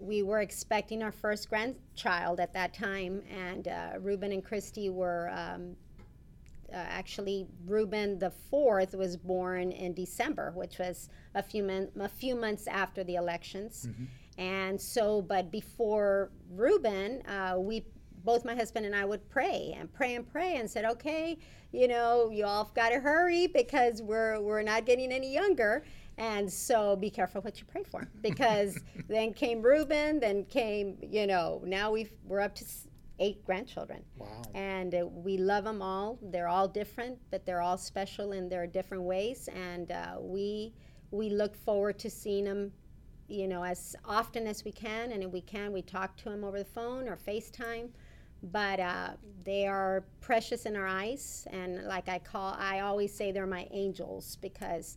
we 0.00 0.22
were 0.22 0.40
expecting 0.40 1.02
our 1.02 1.10
first 1.10 1.48
grandchild 1.48 2.38
at 2.38 2.52
that 2.54 2.74
time, 2.74 3.22
and 3.28 3.66
uh, 3.66 3.94
Ruben 4.00 4.30
and 4.30 4.44
Christy 4.44 4.88
were. 4.88 5.30
Um, 5.34 5.74
uh, 6.72 6.76
actually, 6.76 7.46
Ruben 7.66 8.18
the 8.18 8.30
fourth 8.30 8.94
was 8.94 9.16
born 9.16 9.72
in 9.72 9.94
December, 9.94 10.52
which 10.54 10.78
was 10.78 11.08
a 11.34 11.42
few 11.42 11.62
mon- 11.62 11.90
a 11.98 12.08
few 12.08 12.34
months 12.34 12.66
after 12.66 13.02
the 13.04 13.14
elections, 13.16 13.88
and 14.36 14.80
so. 14.80 15.22
But 15.22 15.50
before 15.50 16.30
Ruben, 16.50 17.22
uh, 17.26 17.56
we 17.58 17.84
both 18.24 18.44
my 18.44 18.54
husband 18.54 18.84
and 18.84 18.94
I 18.94 19.04
would 19.04 19.28
pray 19.30 19.74
and 19.78 19.92
pray 19.92 20.14
and 20.14 20.30
pray 20.30 20.56
and 20.56 20.70
said, 20.70 20.84
okay, 20.84 21.38
you 21.72 21.88
know, 21.88 22.30
you 22.30 22.44
all 22.44 22.70
got 22.74 22.90
to 22.90 23.00
hurry 23.00 23.46
because 23.46 24.02
we're 24.02 24.40
we're 24.40 24.62
not 24.62 24.84
getting 24.86 25.12
any 25.12 25.32
younger. 25.32 25.84
And 26.18 26.52
so 26.52 26.96
be 26.96 27.10
careful 27.10 27.40
what 27.42 27.60
you 27.60 27.66
pray 27.70 27.84
for 27.84 28.08
because 28.22 28.78
then 29.08 29.32
came 29.32 29.62
Ruben, 29.62 30.18
then 30.20 30.44
came, 30.44 30.98
you 31.00 31.26
know, 31.26 31.62
now 31.64 31.92
we've 31.92 32.10
we're 32.24 32.40
up 32.40 32.54
to 32.56 32.64
eight 33.20 33.44
grandchildren. 33.44 34.02
Wow. 34.16 34.42
And 34.54 34.94
uh, 34.94 35.06
we 35.06 35.36
love 35.36 35.64
them 35.64 35.82
all. 35.82 36.18
They're 36.22 36.48
all 36.48 36.68
different, 36.68 37.18
but 37.30 37.44
they're 37.44 37.62
all 37.62 37.78
special 37.78 38.32
in 38.32 38.48
their 38.48 38.66
different 38.66 39.04
ways. 39.04 39.48
And 39.54 39.90
uh, 39.90 40.16
we 40.20 40.72
we 41.10 41.30
look 41.30 41.56
forward 41.56 41.98
to 42.00 42.10
seeing 42.10 42.44
them, 42.44 42.72
you 43.28 43.48
know, 43.48 43.64
as 43.64 43.96
often 44.04 44.46
as 44.46 44.64
we 44.64 44.72
can. 44.72 45.12
And 45.12 45.22
if 45.22 45.30
we 45.30 45.40
can, 45.40 45.72
we 45.72 45.82
talk 45.82 46.16
to 46.18 46.24
them 46.24 46.44
over 46.44 46.58
the 46.58 46.64
phone 46.64 47.08
or 47.08 47.16
FaceTime. 47.16 47.88
But 48.42 48.78
uh, 48.78 49.10
they 49.42 49.66
are 49.66 50.04
precious 50.20 50.64
in 50.64 50.76
our 50.76 50.86
eyes, 50.86 51.44
and 51.50 51.82
like 51.86 52.08
I 52.08 52.20
call, 52.20 52.54
I 52.56 52.80
always 52.80 53.12
say 53.12 53.32
they're 53.32 53.48
my 53.48 53.66
angels 53.72 54.38
because 54.40 54.96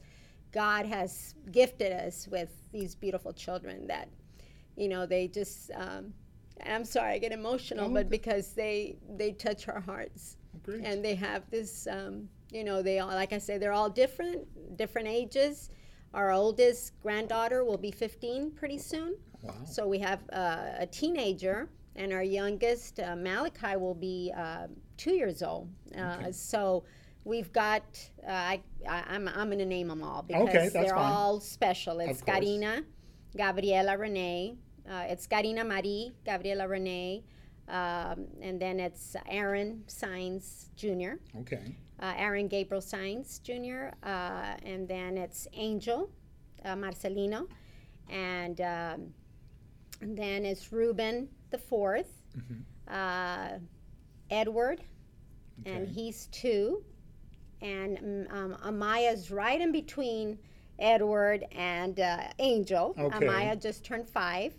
God 0.52 0.86
has 0.86 1.34
gifted 1.52 1.92
us 1.92 2.28
with 2.28 2.52
these 2.72 2.94
beautiful 2.94 3.34
children 3.34 3.88
that, 3.88 4.10
you 4.76 4.90
know, 4.90 5.08
they 5.08 5.28
just. 5.28 5.72
Um, 5.74 6.14
I'm 6.66 6.86
sorry, 6.86 7.14
I 7.14 7.18
get 7.18 7.32
emotional, 7.32 7.86
Oh, 7.86 7.90
but 7.94 8.02
okay. 8.08 8.10
because 8.10 8.54
they 8.54 8.98
they 9.18 9.32
touch 9.32 9.68
our 9.68 9.80
hearts, 9.80 10.38
Great. 10.64 10.84
and 10.86 11.04
they 11.04 11.16
have 11.16 11.50
this, 11.50 11.88
um, 11.90 12.28
you 12.52 12.64
know, 12.64 12.82
they 12.82 13.00
all 13.00 13.10
like 13.10 13.34
I 13.34 13.38
say, 13.38 13.58
they're 13.58 13.74
all 13.74 13.90
different, 13.90 14.46
different 14.78 15.08
ages. 15.08 15.70
Our 16.14 16.32
oldest 16.32 17.00
granddaughter 17.02 17.64
will 17.64 17.78
be 17.78 17.92
15 17.92 18.52
pretty 18.52 18.78
soon, 18.78 19.16
wow. 19.44 19.54
so 19.66 19.88
we 19.88 20.00
have 20.00 20.20
uh, 20.34 20.74
a 20.80 20.86
teenager, 20.86 21.70
and 21.96 22.12
our 22.12 22.24
youngest 22.24 23.00
uh, 23.00 23.16
Malachi 23.16 23.78
will 23.78 23.96
be 23.96 24.32
uh, 24.36 24.68
two 24.98 25.14
years 25.14 25.42
old. 25.42 25.70
Uh, 25.98 26.18
Okay. 26.20 26.32
So 26.34 26.84
we've 27.24 27.52
got 27.54 27.84
uh, 28.28 28.32
I, 28.32 28.62
I 28.90 29.04
I'm 29.08 29.28
I'm 29.30 29.50
gonna 29.50 29.66
name 29.66 29.88
them 29.88 30.04
all 30.04 30.22
because 30.24 30.50
Okay, 30.50 30.70
they're 30.70 30.96
fine. 30.96 31.12
all 31.14 31.40
special. 31.40 32.00
It's. 32.02 32.22
Karina, 32.22 32.84
Gabriela 33.38 33.98
Renee. 33.98 34.58
Uh, 34.90 35.04
it's 35.08 35.28
Karina 35.28 35.64
Marie, 35.64 36.12
Gabriela 36.26 36.68
Renee, 36.68 37.24
um, 37.68 38.28
and 38.42 38.60
then 38.60 38.80
it's 38.80 39.16
Aaron 39.28 39.84
Saenz 39.88 40.66
Jr., 40.76 41.20
Okay. 41.40 41.76
uh, 42.02 42.14
Aaron 42.18 42.48
Gabriel 42.48 42.82
Saenz 42.82 43.42
Jr., 43.42 43.96
uh, 44.06 44.58
and 44.66 44.88
then 44.88 45.18
it's 45.18 45.48
Angel 45.54 46.10
uh, 46.66 46.76
Marcelino, 46.76 47.48
and, 48.10 48.60
um, 48.62 49.14
and 50.02 50.18
then 50.18 50.46
it's 50.46 50.72
Ruben 50.74 51.30
the 51.52 51.58
4th 51.58 52.08
uh, 52.88 53.60
Edward, 54.30 54.82
and 55.66 55.88
he's 55.88 56.26
two, 56.32 56.84
and 57.62 57.98
mm, 58.00 58.34
um, 58.34 58.58
Amaya's 58.66 59.30
right 59.32 59.62
in 59.62 59.72
between 59.72 60.38
Edward 60.80 61.46
and 61.52 62.00
uh, 62.00 62.24
Angel. 62.40 62.96
Okay. 62.98 63.28
Amaya 63.28 63.62
just 63.62 63.86
turned 63.86 64.10
five. 64.10 64.54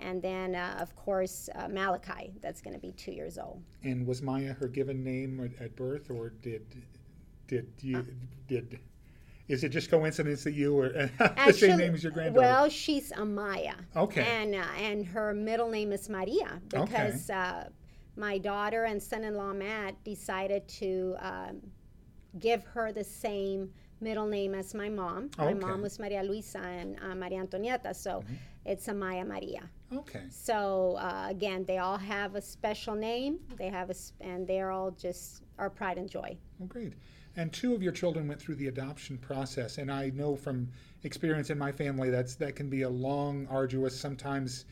And 0.00 0.22
then, 0.22 0.54
uh, 0.54 0.78
of 0.80 0.94
course, 0.96 1.48
uh, 1.54 1.68
Malachi, 1.68 2.32
that's 2.40 2.60
going 2.60 2.74
to 2.74 2.80
be 2.80 2.92
two 2.92 3.12
years 3.12 3.38
old. 3.38 3.62
And 3.84 4.06
was 4.06 4.22
Maya 4.22 4.52
her 4.54 4.68
given 4.68 5.02
name 5.04 5.40
at, 5.58 5.62
at 5.64 5.76
birth, 5.76 6.10
or 6.10 6.30
did 6.42 6.62
did 7.46 7.66
you 7.80 7.98
Uh. 7.98 8.02
did? 8.48 8.78
Is 9.48 9.64
it 9.64 9.70
just 9.70 9.90
coincidence 9.90 10.44
that 10.44 10.52
you 10.52 10.72
were 10.74 10.90
the 11.46 11.52
same 11.52 11.76
name 11.78 11.94
as 11.94 12.04
your 12.04 12.12
granddaughter? 12.12 12.40
Well, 12.46 12.68
she's 12.68 13.10
Amaya. 13.12 13.74
Okay. 13.96 14.22
And 14.24 14.54
uh, 14.54 14.64
and 14.78 15.04
her 15.06 15.34
middle 15.34 15.68
name 15.68 15.90
is 15.92 16.08
Maria 16.08 16.60
because 16.68 17.28
uh, 17.30 17.68
my 18.16 18.38
daughter 18.38 18.84
and 18.84 19.02
son-in-law 19.02 19.54
Matt 19.54 20.02
decided 20.04 20.68
to 20.68 21.16
um, 21.18 21.60
give 22.38 22.62
her 22.64 22.92
the 22.92 23.02
same 23.02 23.70
middle 24.00 24.26
name 24.26 24.54
as 24.54 24.72
my 24.72 24.88
mom. 24.88 25.30
My 25.36 25.46
Okay. 25.46 25.54
Mm-hmm. 25.54 25.68
mom 25.68 25.82
was 25.82 25.98
Maria 25.98 26.22
Luisa 26.22 26.60
and 26.60 26.96
uh, 27.02 27.14
Maria 27.16 27.40
Antonieta, 27.44 27.92
so 27.94 28.22
it's 28.64 28.86
Amaya 28.86 29.26
Maria. 29.26 29.68
Okay. 29.94 30.22
So 30.30 30.96
uh, 30.98 31.26
again, 31.28 31.64
they 31.66 31.78
all 31.78 31.98
have 31.98 32.34
a 32.34 32.40
special 32.42 32.94
name. 32.94 33.38
They 33.56 33.68
have 33.68 33.88
a 33.88 33.92
s- 33.94 34.12
and 34.20 34.46
they're 34.46 34.70
all 34.70 34.90
just 34.92 35.42
our 35.58 35.70
pride 35.70 35.98
and 35.98 36.08
joy. 36.08 36.36
Well, 36.58 36.68
great. 36.68 36.94
And 37.36 37.52
two 37.52 37.74
of 37.74 37.82
your 37.82 37.92
children 37.92 38.26
went 38.26 38.40
through 38.40 38.56
the 38.56 38.66
adoption 38.66 39.16
process, 39.18 39.78
and 39.78 39.90
I 39.90 40.10
know 40.10 40.34
from 40.36 40.68
experience 41.04 41.48
in 41.50 41.58
my 41.58 41.70
family 41.72 42.10
that's 42.10 42.34
that 42.36 42.56
can 42.56 42.68
be 42.68 42.82
a 42.82 42.88
long, 42.88 43.46
arduous, 43.48 43.98
sometimes 43.98 44.64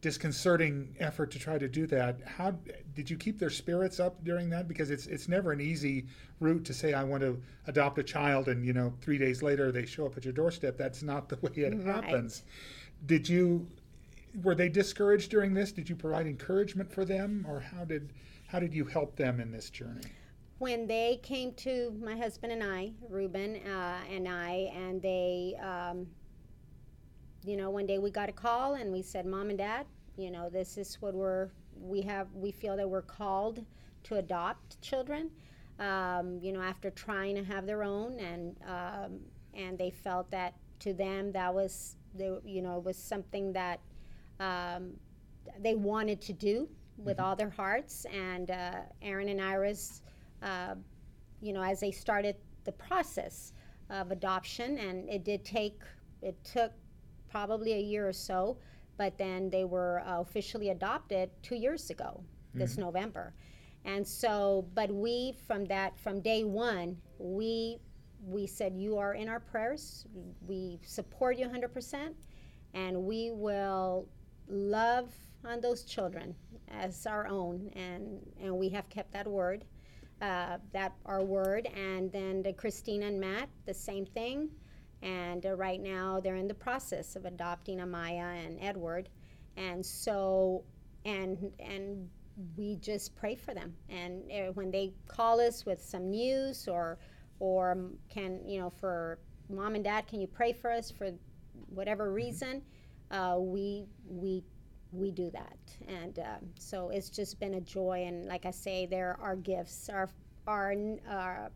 disconcerting 0.00 0.94
effort 1.00 1.30
to 1.30 1.38
try 1.38 1.56
to 1.56 1.66
do 1.66 1.86
that. 1.86 2.20
How 2.26 2.54
did 2.94 3.08
you 3.08 3.16
keep 3.16 3.38
their 3.38 3.48
spirits 3.48 3.98
up 4.00 4.22
during 4.22 4.50
that? 4.50 4.68
Because 4.68 4.90
it's 4.90 5.06
it's 5.06 5.28
never 5.28 5.50
an 5.52 5.62
easy 5.62 6.04
route 6.40 6.64
to 6.66 6.74
say 6.74 6.92
I 6.92 7.02
want 7.04 7.22
to 7.22 7.40
adopt 7.66 7.98
a 7.98 8.02
child, 8.02 8.48
and 8.48 8.64
you 8.66 8.74
know 8.74 8.92
three 9.00 9.16
days 9.16 9.42
later 9.42 9.72
they 9.72 9.86
show 9.86 10.04
up 10.04 10.16
at 10.18 10.24
your 10.24 10.34
doorstep. 10.34 10.76
That's 10.76 11.02
not 11.02 11.30
the 11.30 11.36
way 11.36 11.52
it 11.56 11.74
Right. 11.74 12.04
happens. 12.04 12.42
Did 13.06 13.28
you? 13.28 13.66
Were 14.42 14.54
they 14.54 14.68
discouraged 14.68 15.30
during 15.30 15.54
this? 15.54 15.72
Did 15.72 15.88
you 15.88 15.96
provide 15.96 16.26
encouragement 16.26 16.92
for 16.92 17.04
them, 17.04 17.46
or 17.48 17.60
how 17.60 17.84
did 17.84 18.12
how 18.48 18.58
did 18.58 18.74
you 18.74 18.84
help 18.84 19.16
them 19.16 19.40
in 19.40 19.50
this 19.50 19.70
journey? 19.70 20.02
when 20.58 20.86
they 20.86 21.20
came 21.22 21.52
to 21.52 21.94
my 22.02 22.16
husband 22.16 22.52
and 22.52 22.62
I, 22.62 22.92
Ruben 23.08 23.56
uh, 23.56 23.98
and 24.10 24.28
I, 24.28 24.70
and 24.74 25.02
they, 25.02 25.56
um, 25.60 26.06
you 27.44 27.56
know, 27.56 27.70
one 27.70 27.86
day 27.86 27.98
we 27.98 28.10
got 28.10 28.28
a 28.28 28.32
call 28.32 28.74
and 28.74 28.92
we 28.92 29.02
said, 29.02 29.26
"Mom 29.26 29.50
and 29.50 29.58
Dad, 29.58 29.86
you 30.16 30.30
know, 30.30 30.48
this 30.48 30.78
is 30.78 30.96
what 31.00 31.14
we're 31.14 31.50
we 31.78 32.00
have. 32.02 32.28
We 32.32 32.52
feel 32.52 32.76
that 32.76 32.88
we're 32.88 33.02
called 33.02 33.64
to 34.04 34.16
adopt 34.16 34.80
children. 34.80 35.30
Um, 35.78 36.38
you 36.40 36.52
know, 36.52 36.62
after 36.62 36.90
trying 36.90 37.34
to 37.34 37.44
have 37.44 37.66
their 37.66 37.82
own, 37.82 38.18
and 38.20 38.56
um, 38.66 39.20
and 39.52 39.76
they 39.76 39.90
felt 39.90 40.30
that 40.30 40.54
to 40.80 40.92
them 40.94 41.32
that 41.32 41.52
was, 41.52 41.96
they, 42.14 42.30
you 42.44 42.62
know, 42.62 42.78
was 42.78 42.96
something 42.96 43.52
that 43.52 43.80
um, 44.40 44.92
they 45.60 45.74
wanted 45.74 46.20
to 46.22 46.32
do 46.32 46.68
with 46.96 47.20
all 47.20 47.36
their 47.36 47.50
hearts. 47.50 48.06
And 48.12 48.50
uh, 48.50 48.72
Aaron 49.02 49.28
and 49.28 49.40
Iris, 49.40 50.02
uh, 50.42 50.74
you 51.40 51.52
know, 51.52 51.62
as 51.62 51.80
they 51.80 51.90
started 51.90 52.36
the 52.64 52.72
process 52.72 53.52
of 53.90 54.10
adoption, 54.10 54.78
and 54.78 55.08
it 55.08 55.24
did 55.24 55.44
take, 55.44 55.80
it 56.22 56.36
took 56.44 56.72
probably 57.30 57.74
a 57.74 57.80
year 57.80 58.08
or 58.08 58.12
so, 58.12 58.56
but 58.96 59.18
then 59.18 59.50
they 59.50 59.64
were 59.64 60.02
uh, 60.06 60.20
officially 60.20 60.70
adopted 60.70 61.30
two 61.42 61.56
years 61.56 61.90
ago, 61.90 62.22
this 62.54 62.78
November. 62.78 63.34
And 63.84 64.06
so, 64.06 64.66
but 64.74 64.90
we 64.90 65.34
from 65.46 65.66
that, 65.66 65.98
from 65.98 66.20
day 66.20 66.44
one, 66.44 66.96
we 67.18 67.78
we 68.26 68.46
said 68.46 68.74
you 68.74 68.96
are 68.96 69.14
in 69.14 69.28
our 69.28 69.40
prayers. 69.40 70.06
We 70.46 70.78
support 70.82 71.36
you 71.36 71.46
100%, 71.46 72.14
and 72.72 73.02
we 73.02 73.32
will 73.32 74.08
love 74.48 75.12
on 75.44 75.60
those 75.60 75.84
children 75.84 76.34
as 76.70 77.06
our 77.06 77.26
own, 77.28 77.70
and 77.74 78.20
and 78.40 78.56
we 78.58 78.68
have 78.70 78.88
kept 78.90 79.12
that 79.12 79.26
word. 79.28 79.64
uh, 80.20 80.58
that 80.72 80.94
our 81.06 81.22
word. 81.24 81.66
And 81.74 82.10
then 82.12 82.42
the 82.42 82.52
Christina 82.52 83.06
and 83.06 83.20
Matt, 83.20 83.48
the 83.66 83.74
same 83.74 84.06
thing. 84.06 84.50
And 85.02 85.44
uh, 85.46 85.54
right 85.54 85.80
now 85.80 86.20
they're 86.20 86.36
in 86.36 86.48
the 86.48 86.54
process 86.54 87.16
of 87.16 87.24
adopting 87.26 87.78
Amaya 87.78 88.44
and 88.46 88.58
Edward. 88.60 89.08
And 89.56 89.84
so, 89.84 90.64
and 91.04 91.52
and 91.60 92.08
we 92.56 92.76
just 92.76 93.14
pray 93.16 93.34
for 93.36 93.54
them. 93.54 93.74
And 93.88 94.30
uh, 94.32 94.52
when 94.54 94.70
they 94.70 94.94
call 95.08 95.40
us 95.40 95.66
with 95.66 95.82
some 95.82 96.10
news 96.10 96.68
or 96.68 96.98
or 97.38 97.90
can 98.08 98.40
you 98.46 98.60
know 98.60 98.70
for 98.70 99.18
mom 99.48 99.74
and 99.74 99.84
dad, 99.84 100.06
can 100.06 100.20
you 100.20 100.26
pray 100.28 100.52
for 100.52 100.70
us 100.72 100.90
for 100.90 101.10
whatever 101.68 102.12
reason? 102.12 102.62
Uh, 103.14 103.36
we 103.38 103.86
we 104.08 104.42
we 104.90 105.12
do 105.12 105.30
that, 105.30 105.56
and 105.86 106.18
uh, 106.18 106.38
so 106.58 106.88
it's 106.88 107.08
just 107.08 107.38
been 107.38 107.54
a 107.54 107.60
joy. 107.60 108.04
And 108.08 108.26
like 108.26 108.44
I 108.44 108.50
say, 108.50 108.86
there 108.86 109.16
are 109.22 109.36
gifts, 109.36 109.88
our 109.88 110.08
our 110.48 110.74
uh, 111.08 111.48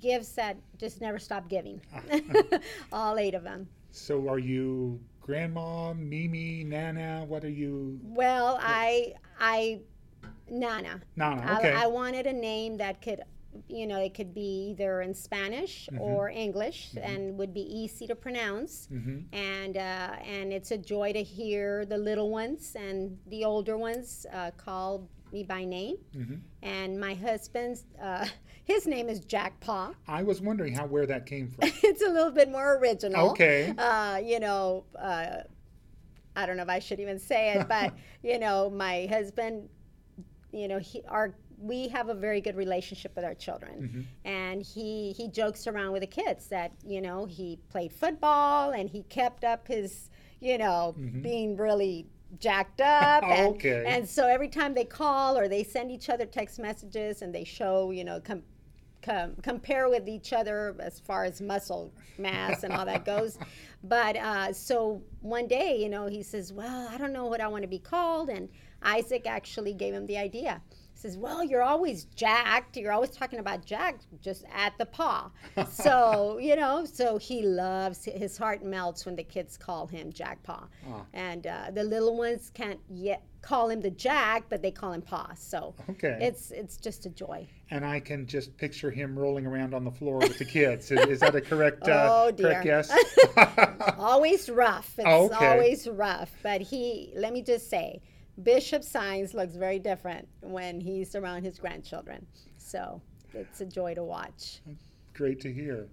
gifts 0.00 0.32
that 0.32 0.56
just 0.78 1.02
never 1.02 1.18
stop 1.18 1.50
giving. 1.50 1.82
All 2.92 3.18
eight 3.18 3.34
of 3.34 3.44
them. 3.44 3.68
So 3.90 4.26
are 4.26 4.38
you 4.38 4.98
grandma, 5.20 5.92
Mimi, 5.92 6.64
Nana? 6.64 7.26
What 7.28 7.44
are 7.44 7.50
you? 7.50 8.00
Well, 8.02 8.58
I 8.62 9.12
I 9.38 9.80
Nana. 10.48 11.02
Nana. 11.16 11.58
Okay. 11.58 11.72
I, 11.72 11.84
I 11.84 11.86
wanted 11.88 12.26
a 12.26 12.32
name 12.32 12.78
that 12.78 13.02
could 13.02 13.20
you 13.68 13.86
know, 13.86 13.98
it 14.00 14.14
could 14.14 14.32
be 14.34 14.70
either 14.70 15.00
in 15.02 15.12
Spanish 15.14 15.88
Mm-hmm. 15.92 16.00
or 16.00 16.28
English, 16.30 16.94
and 17.02 17.36
would 17.38 17.52
be 17.52 17.62
easy 17.62 18.06
to 18.06 18.14
pronounce. 18.14 18.88
Mhm. 18.92 19.24
And 19.32 19.76
uh, 19.76 20.16
and 20.24 20.52
it's 20.52 20.70
a 20.70 20.78
joy 20.78 21.12
to 21.12 21.22
hear 21.22 21.84
the 21.84 21.98
little 21.98 22.30
ones 22.30 22.76
and 22.76 23.18
the 23.26 23.44
older 23.44 23.76
ones 23.76 24.26
uh, 24.32 24.50
call 24.56 25.08
me 25.32 25.42
by 25.44 25.64
name. 25.64 25.96
Mhm. 26.16 26.40
And 26.62 26.98
my 27.00 27.14
husband's 27.14 27.84
uh, 28.00 28.26
his 28.64 28.86
name 28.86 29.08
is 29.08 29.20
Jack 29.20 29.58
Paw. 29.60 29.94
I 30.06 30.22
was 30.22 30.40
wondering 30.40 30.72
how 30.74 30.86
where 30.86 31.06
that 31.06 31.26
came 31.26 31.48
from. 31.48 31.68
it's 31.82 32.02
a 32.02 32.08
little 32.08 32.30
bit 32.32 32.48
more 32.50 32.76
original. 32.78 33.30
Okay. 33.30 33.74
Uh, 33.76 34.18
you 34.24 34.38
know, 34.40 34.84
uh, 34.96 35.38
I 36.36 36.46
don't 36.46 36.56
know 36.56 36.62
if 36.62 36.68
I 36.68 36.78
should 36.78 37.00
even 37.00 37.18
say 37.18 37.54
it, 37.54 37.66
but 37.76 37.92
you 38.22 38.38
know, 38.38 38.70
my 38.70 39.06
husband, 39.10 39.68
you 40.52 40.68
know, 40.68 40.78
he 40.78 41.02
our 41.08 41.34
we 41.60 41.88
have 41.88 42.08
a 42.08 42.14
very 42.14 42.40
good 42.40 42.56
relationship 42.56 43.12
with 43.14 43.24
our 43.24 43.34
children, 43.34 44.06
and 44.24 44.62
he 44.62 45.12
he 45.12 45.28
jokes 45.28 45.66
around 45.66 45.92
with 45.92 46.00
the 46.00 46.06
kids 46.06 46.46
that 46.48 46.72
you 46.84 47.00
know 47.00 47.26
he 47.26 47.58
played 47.68 47.92
football 47.92 48.70
and 48.70 48.88
he 48.88 49.02
kept 49.04 49.44
up 49.44 49.68
his 49.68 50.10
you 50.40 50.56
know 50.58 50.94
being 51.22 51.56
really 51.56 52.06
jacked 52.38 52.80
up 52.80 53.22
and, 53.38 53.56
Okay. 53.56 53.84
and 53.86 54.08
so 54.08 54.26
every 54.26 54.48
time 54.48 54.72
they 54.74 54.84
call 54.84 55.36
or 55.36 55.48
they 55.48 55.62
send 55.64 55.90
each 55.90 56.08
other 56.08 56.24
text 56.24 56.58
messages 56.58 57.22
and 57.22 57.34
they 57.34 57.44
show 57.44 57.90
you 57.90 58.04
know 58.04 58.20
com- 58.20 58.42
com- 59.02 59.34
compare 59.42 59.88
with 59.90 60.08
each 60.08 60.32
other 60.32 60.74
as 60.80 60.98
far 61.00 61.24
as 61.24 61.40
muscle 61.40 61.92
mass 62.18 62.62
and 62.64 62.72
all 62.72 62.84
that 62.86 63.04
goes. 63.04 63.38
But 63.82 64.16
uh, 64.16 64.52
so 64.52 65.00
one 65.22 65.46
day, 65.48 65.78
you 65.82 65.88
know, 65.88 66.06
he 66.06 66.22
says, 66.22 66.52
Well, 66.52 66.86
I 66.90 66.98
don't 66.98 67.14
know 67.14 67.24
what 67.24 67.40
I 67.40 67.48
want 67.48 67.62
to 67.62 67.66
be 67.68 67.78
called. 67.78 68.28
And 68.28 68.50
Isaac 68.82 69.26
actually 69.26 69.72
gave 69.72 69.94
him 69.94 70.06
the 70.06 70.18
idea. 70.18 70.60
Says, 71.00 71.16
Well, 71.16 71.42
you're 71.42 71.62
always 71.62 72.04
jacked. 72.14 72.76
You're 72.76 72.92
always 72.92 73.10
talking 73.10 73.38
about 73.38 73.64
jacked, 73.64 74.04
just 74.20 74.44
at 74.54 74.76
the 74.78 74.84
paw. 74.84 75.30
so, 75.70 76.36
you 76.38 76.56
know, 76.56 76.84
so 76.84 77.16
he 77.16 77.40
loves, 77.42 78.04
his 78.04 78.36
heart 78.36 78.62
melts 78.62 79.06
when 79.06 79.16
the 79.16 79.22
kids 79.24 79.56
call 79.56 79.86
him 79.86 80.12
Jack 80.12 80.42
Paw. 80.42 80.64
Ah. 80.88 81.02
And 81.14 81.46
uh, 81.46 81.70
the 81.72 81.84
little 81.84 82.16
ones 82.18 82.50
can't 82.52 82.80
yet 82.90 83.22
call 83.40 83.70
him 83.70 83.80
the 83.80 83.90
Jack, 83.90 84.44
but 84.50 84.60
they 84.60 84.70
call 84.70 84.92
him 84.92 85.00
Paw. 85.00 85.30
So 85.34 85.74
Okay. 85.88 86.18
it's 86.20 86.50
it's 86.50 86.76
just 86.76 87.06
a 87.06 87.08
joy. 87.10 87.46
and 87.70 87.82
I 87.86 87.98
can 88.00 88.26
just 88.26 88.54
picture 88.58 88.90
him 88.90 89.18
rolling 89.18 89.46
around 89.46 89.72
on 89.72 89.84
the 89.84 89.90
floor 89.90 90.18
with 90.18 90.36
the 90.38 90.44
kids. 90.44 90.90
Is, 90.90 91.00
is 91.06 91.20
that 91.20 91.34
a 91.34 91.40
correct, 91.40 91.88
uh, 91.88 92.26
Oh, 92.28 92.32
correct 92.36 92.64
dear. 92.64 92.82
guess? 92.82 92.92
always 93.98 94.48
rough. 94.50 94.92
It's 94.98 95.06
Oh, 95.08 95.26
okay. 95.26 95.46
always 95.52 95.88
rough. 95.88 96.30
But 96.42 96.60
he, 96.60 97.12
let 97.16 97.32
me 97.32 97.40
just 97.42 97.70
say, 97.70 98.02
Bishop 98.42 98.82
Saenz 98.82 99.34
looks 99.34 99.54
very 99.54 99.78
different 99.78 100.28
when 100.40 100.80
he's 100.80 101.14
around 101.14 101.44
his 101.44 101.58
grandchildren. 101.58 102.26
So 102.58 103.00
it's 103.34 103.60
a 103.60 103.66
joy 103.66 103.94
to 103.94 104.02
watch. 104.02 104.60
Great 105.14 105.40
to 105.40 105.52
hear. 105.52 105.88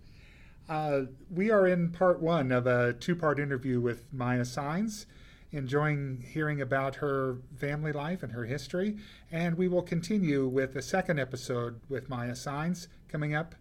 Uh, 0.70 1.02
we 1.32 1.50
are 1.50 1.68
in 1.68 1.92
part 1.92 2.22
one 2.22 2.52
of 2.52 2.68
a 2.68 2.94
two 2.94 3.16
part 3.16 3.40
interview 3.40 3.80
with 3.80 4.12
Maya 4.12 4.42
Saenz, 4.42 5.06
enjoying 5.52 6.24
hearing 6.28 6.62
about 6.62 6.96
her 6.96 7.38
family 7.56 7.92
life 7.92 8.22
and 8.22 8.34
her 8.34 8.46
history. 8.46 8.98
And 9.32 9.58
we 9.58 9.68
will 9.68 9.82
continue 9.82 10.48
with 10.48 10.74
the 10.74 10.82
second 10.82 11.20
episode 11.20 11.80
with 11.90 12.10
Maya 12.10 12.34
Saenz 12.34 12.88
coming 13.08 13.34
up 13.34 13.56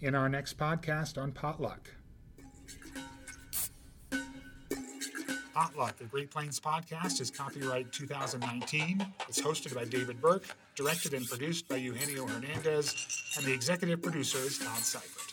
in 0.00 0.14
our 0.14 0.28
next 0.28 0.58
podcast 0.58 1.20
on 1.20 1.32
Potluck. 1.32 1.90
Potluck, 5.54 5.96
the 5.96 6.04
Great 6.04 6.32
Plains 6.32 6.58
podcast, 6.58 7.20
is 7.20 7.30
copyright 7.30 7.92
2019. 7.92 9.06
It's 9.28 9.40
hosted 9.40 9.72
by 9.72 9.84
David 9.84 10.20
Burke, 10.20 10.48
directed 10.74 11.14
and 11.14 11.28
produced 11.28 11.68
by 11.68 11.76
Eugenio 11.76 12.26
Hernandez, 12.26 13.32
and 13.36 13.46
the 13.46 13.52
executive 13.52 14.02
producer 14.02 14.38
is 14.38 14.58
Todd 14.58 14.78
Seifert. 14.78 15.23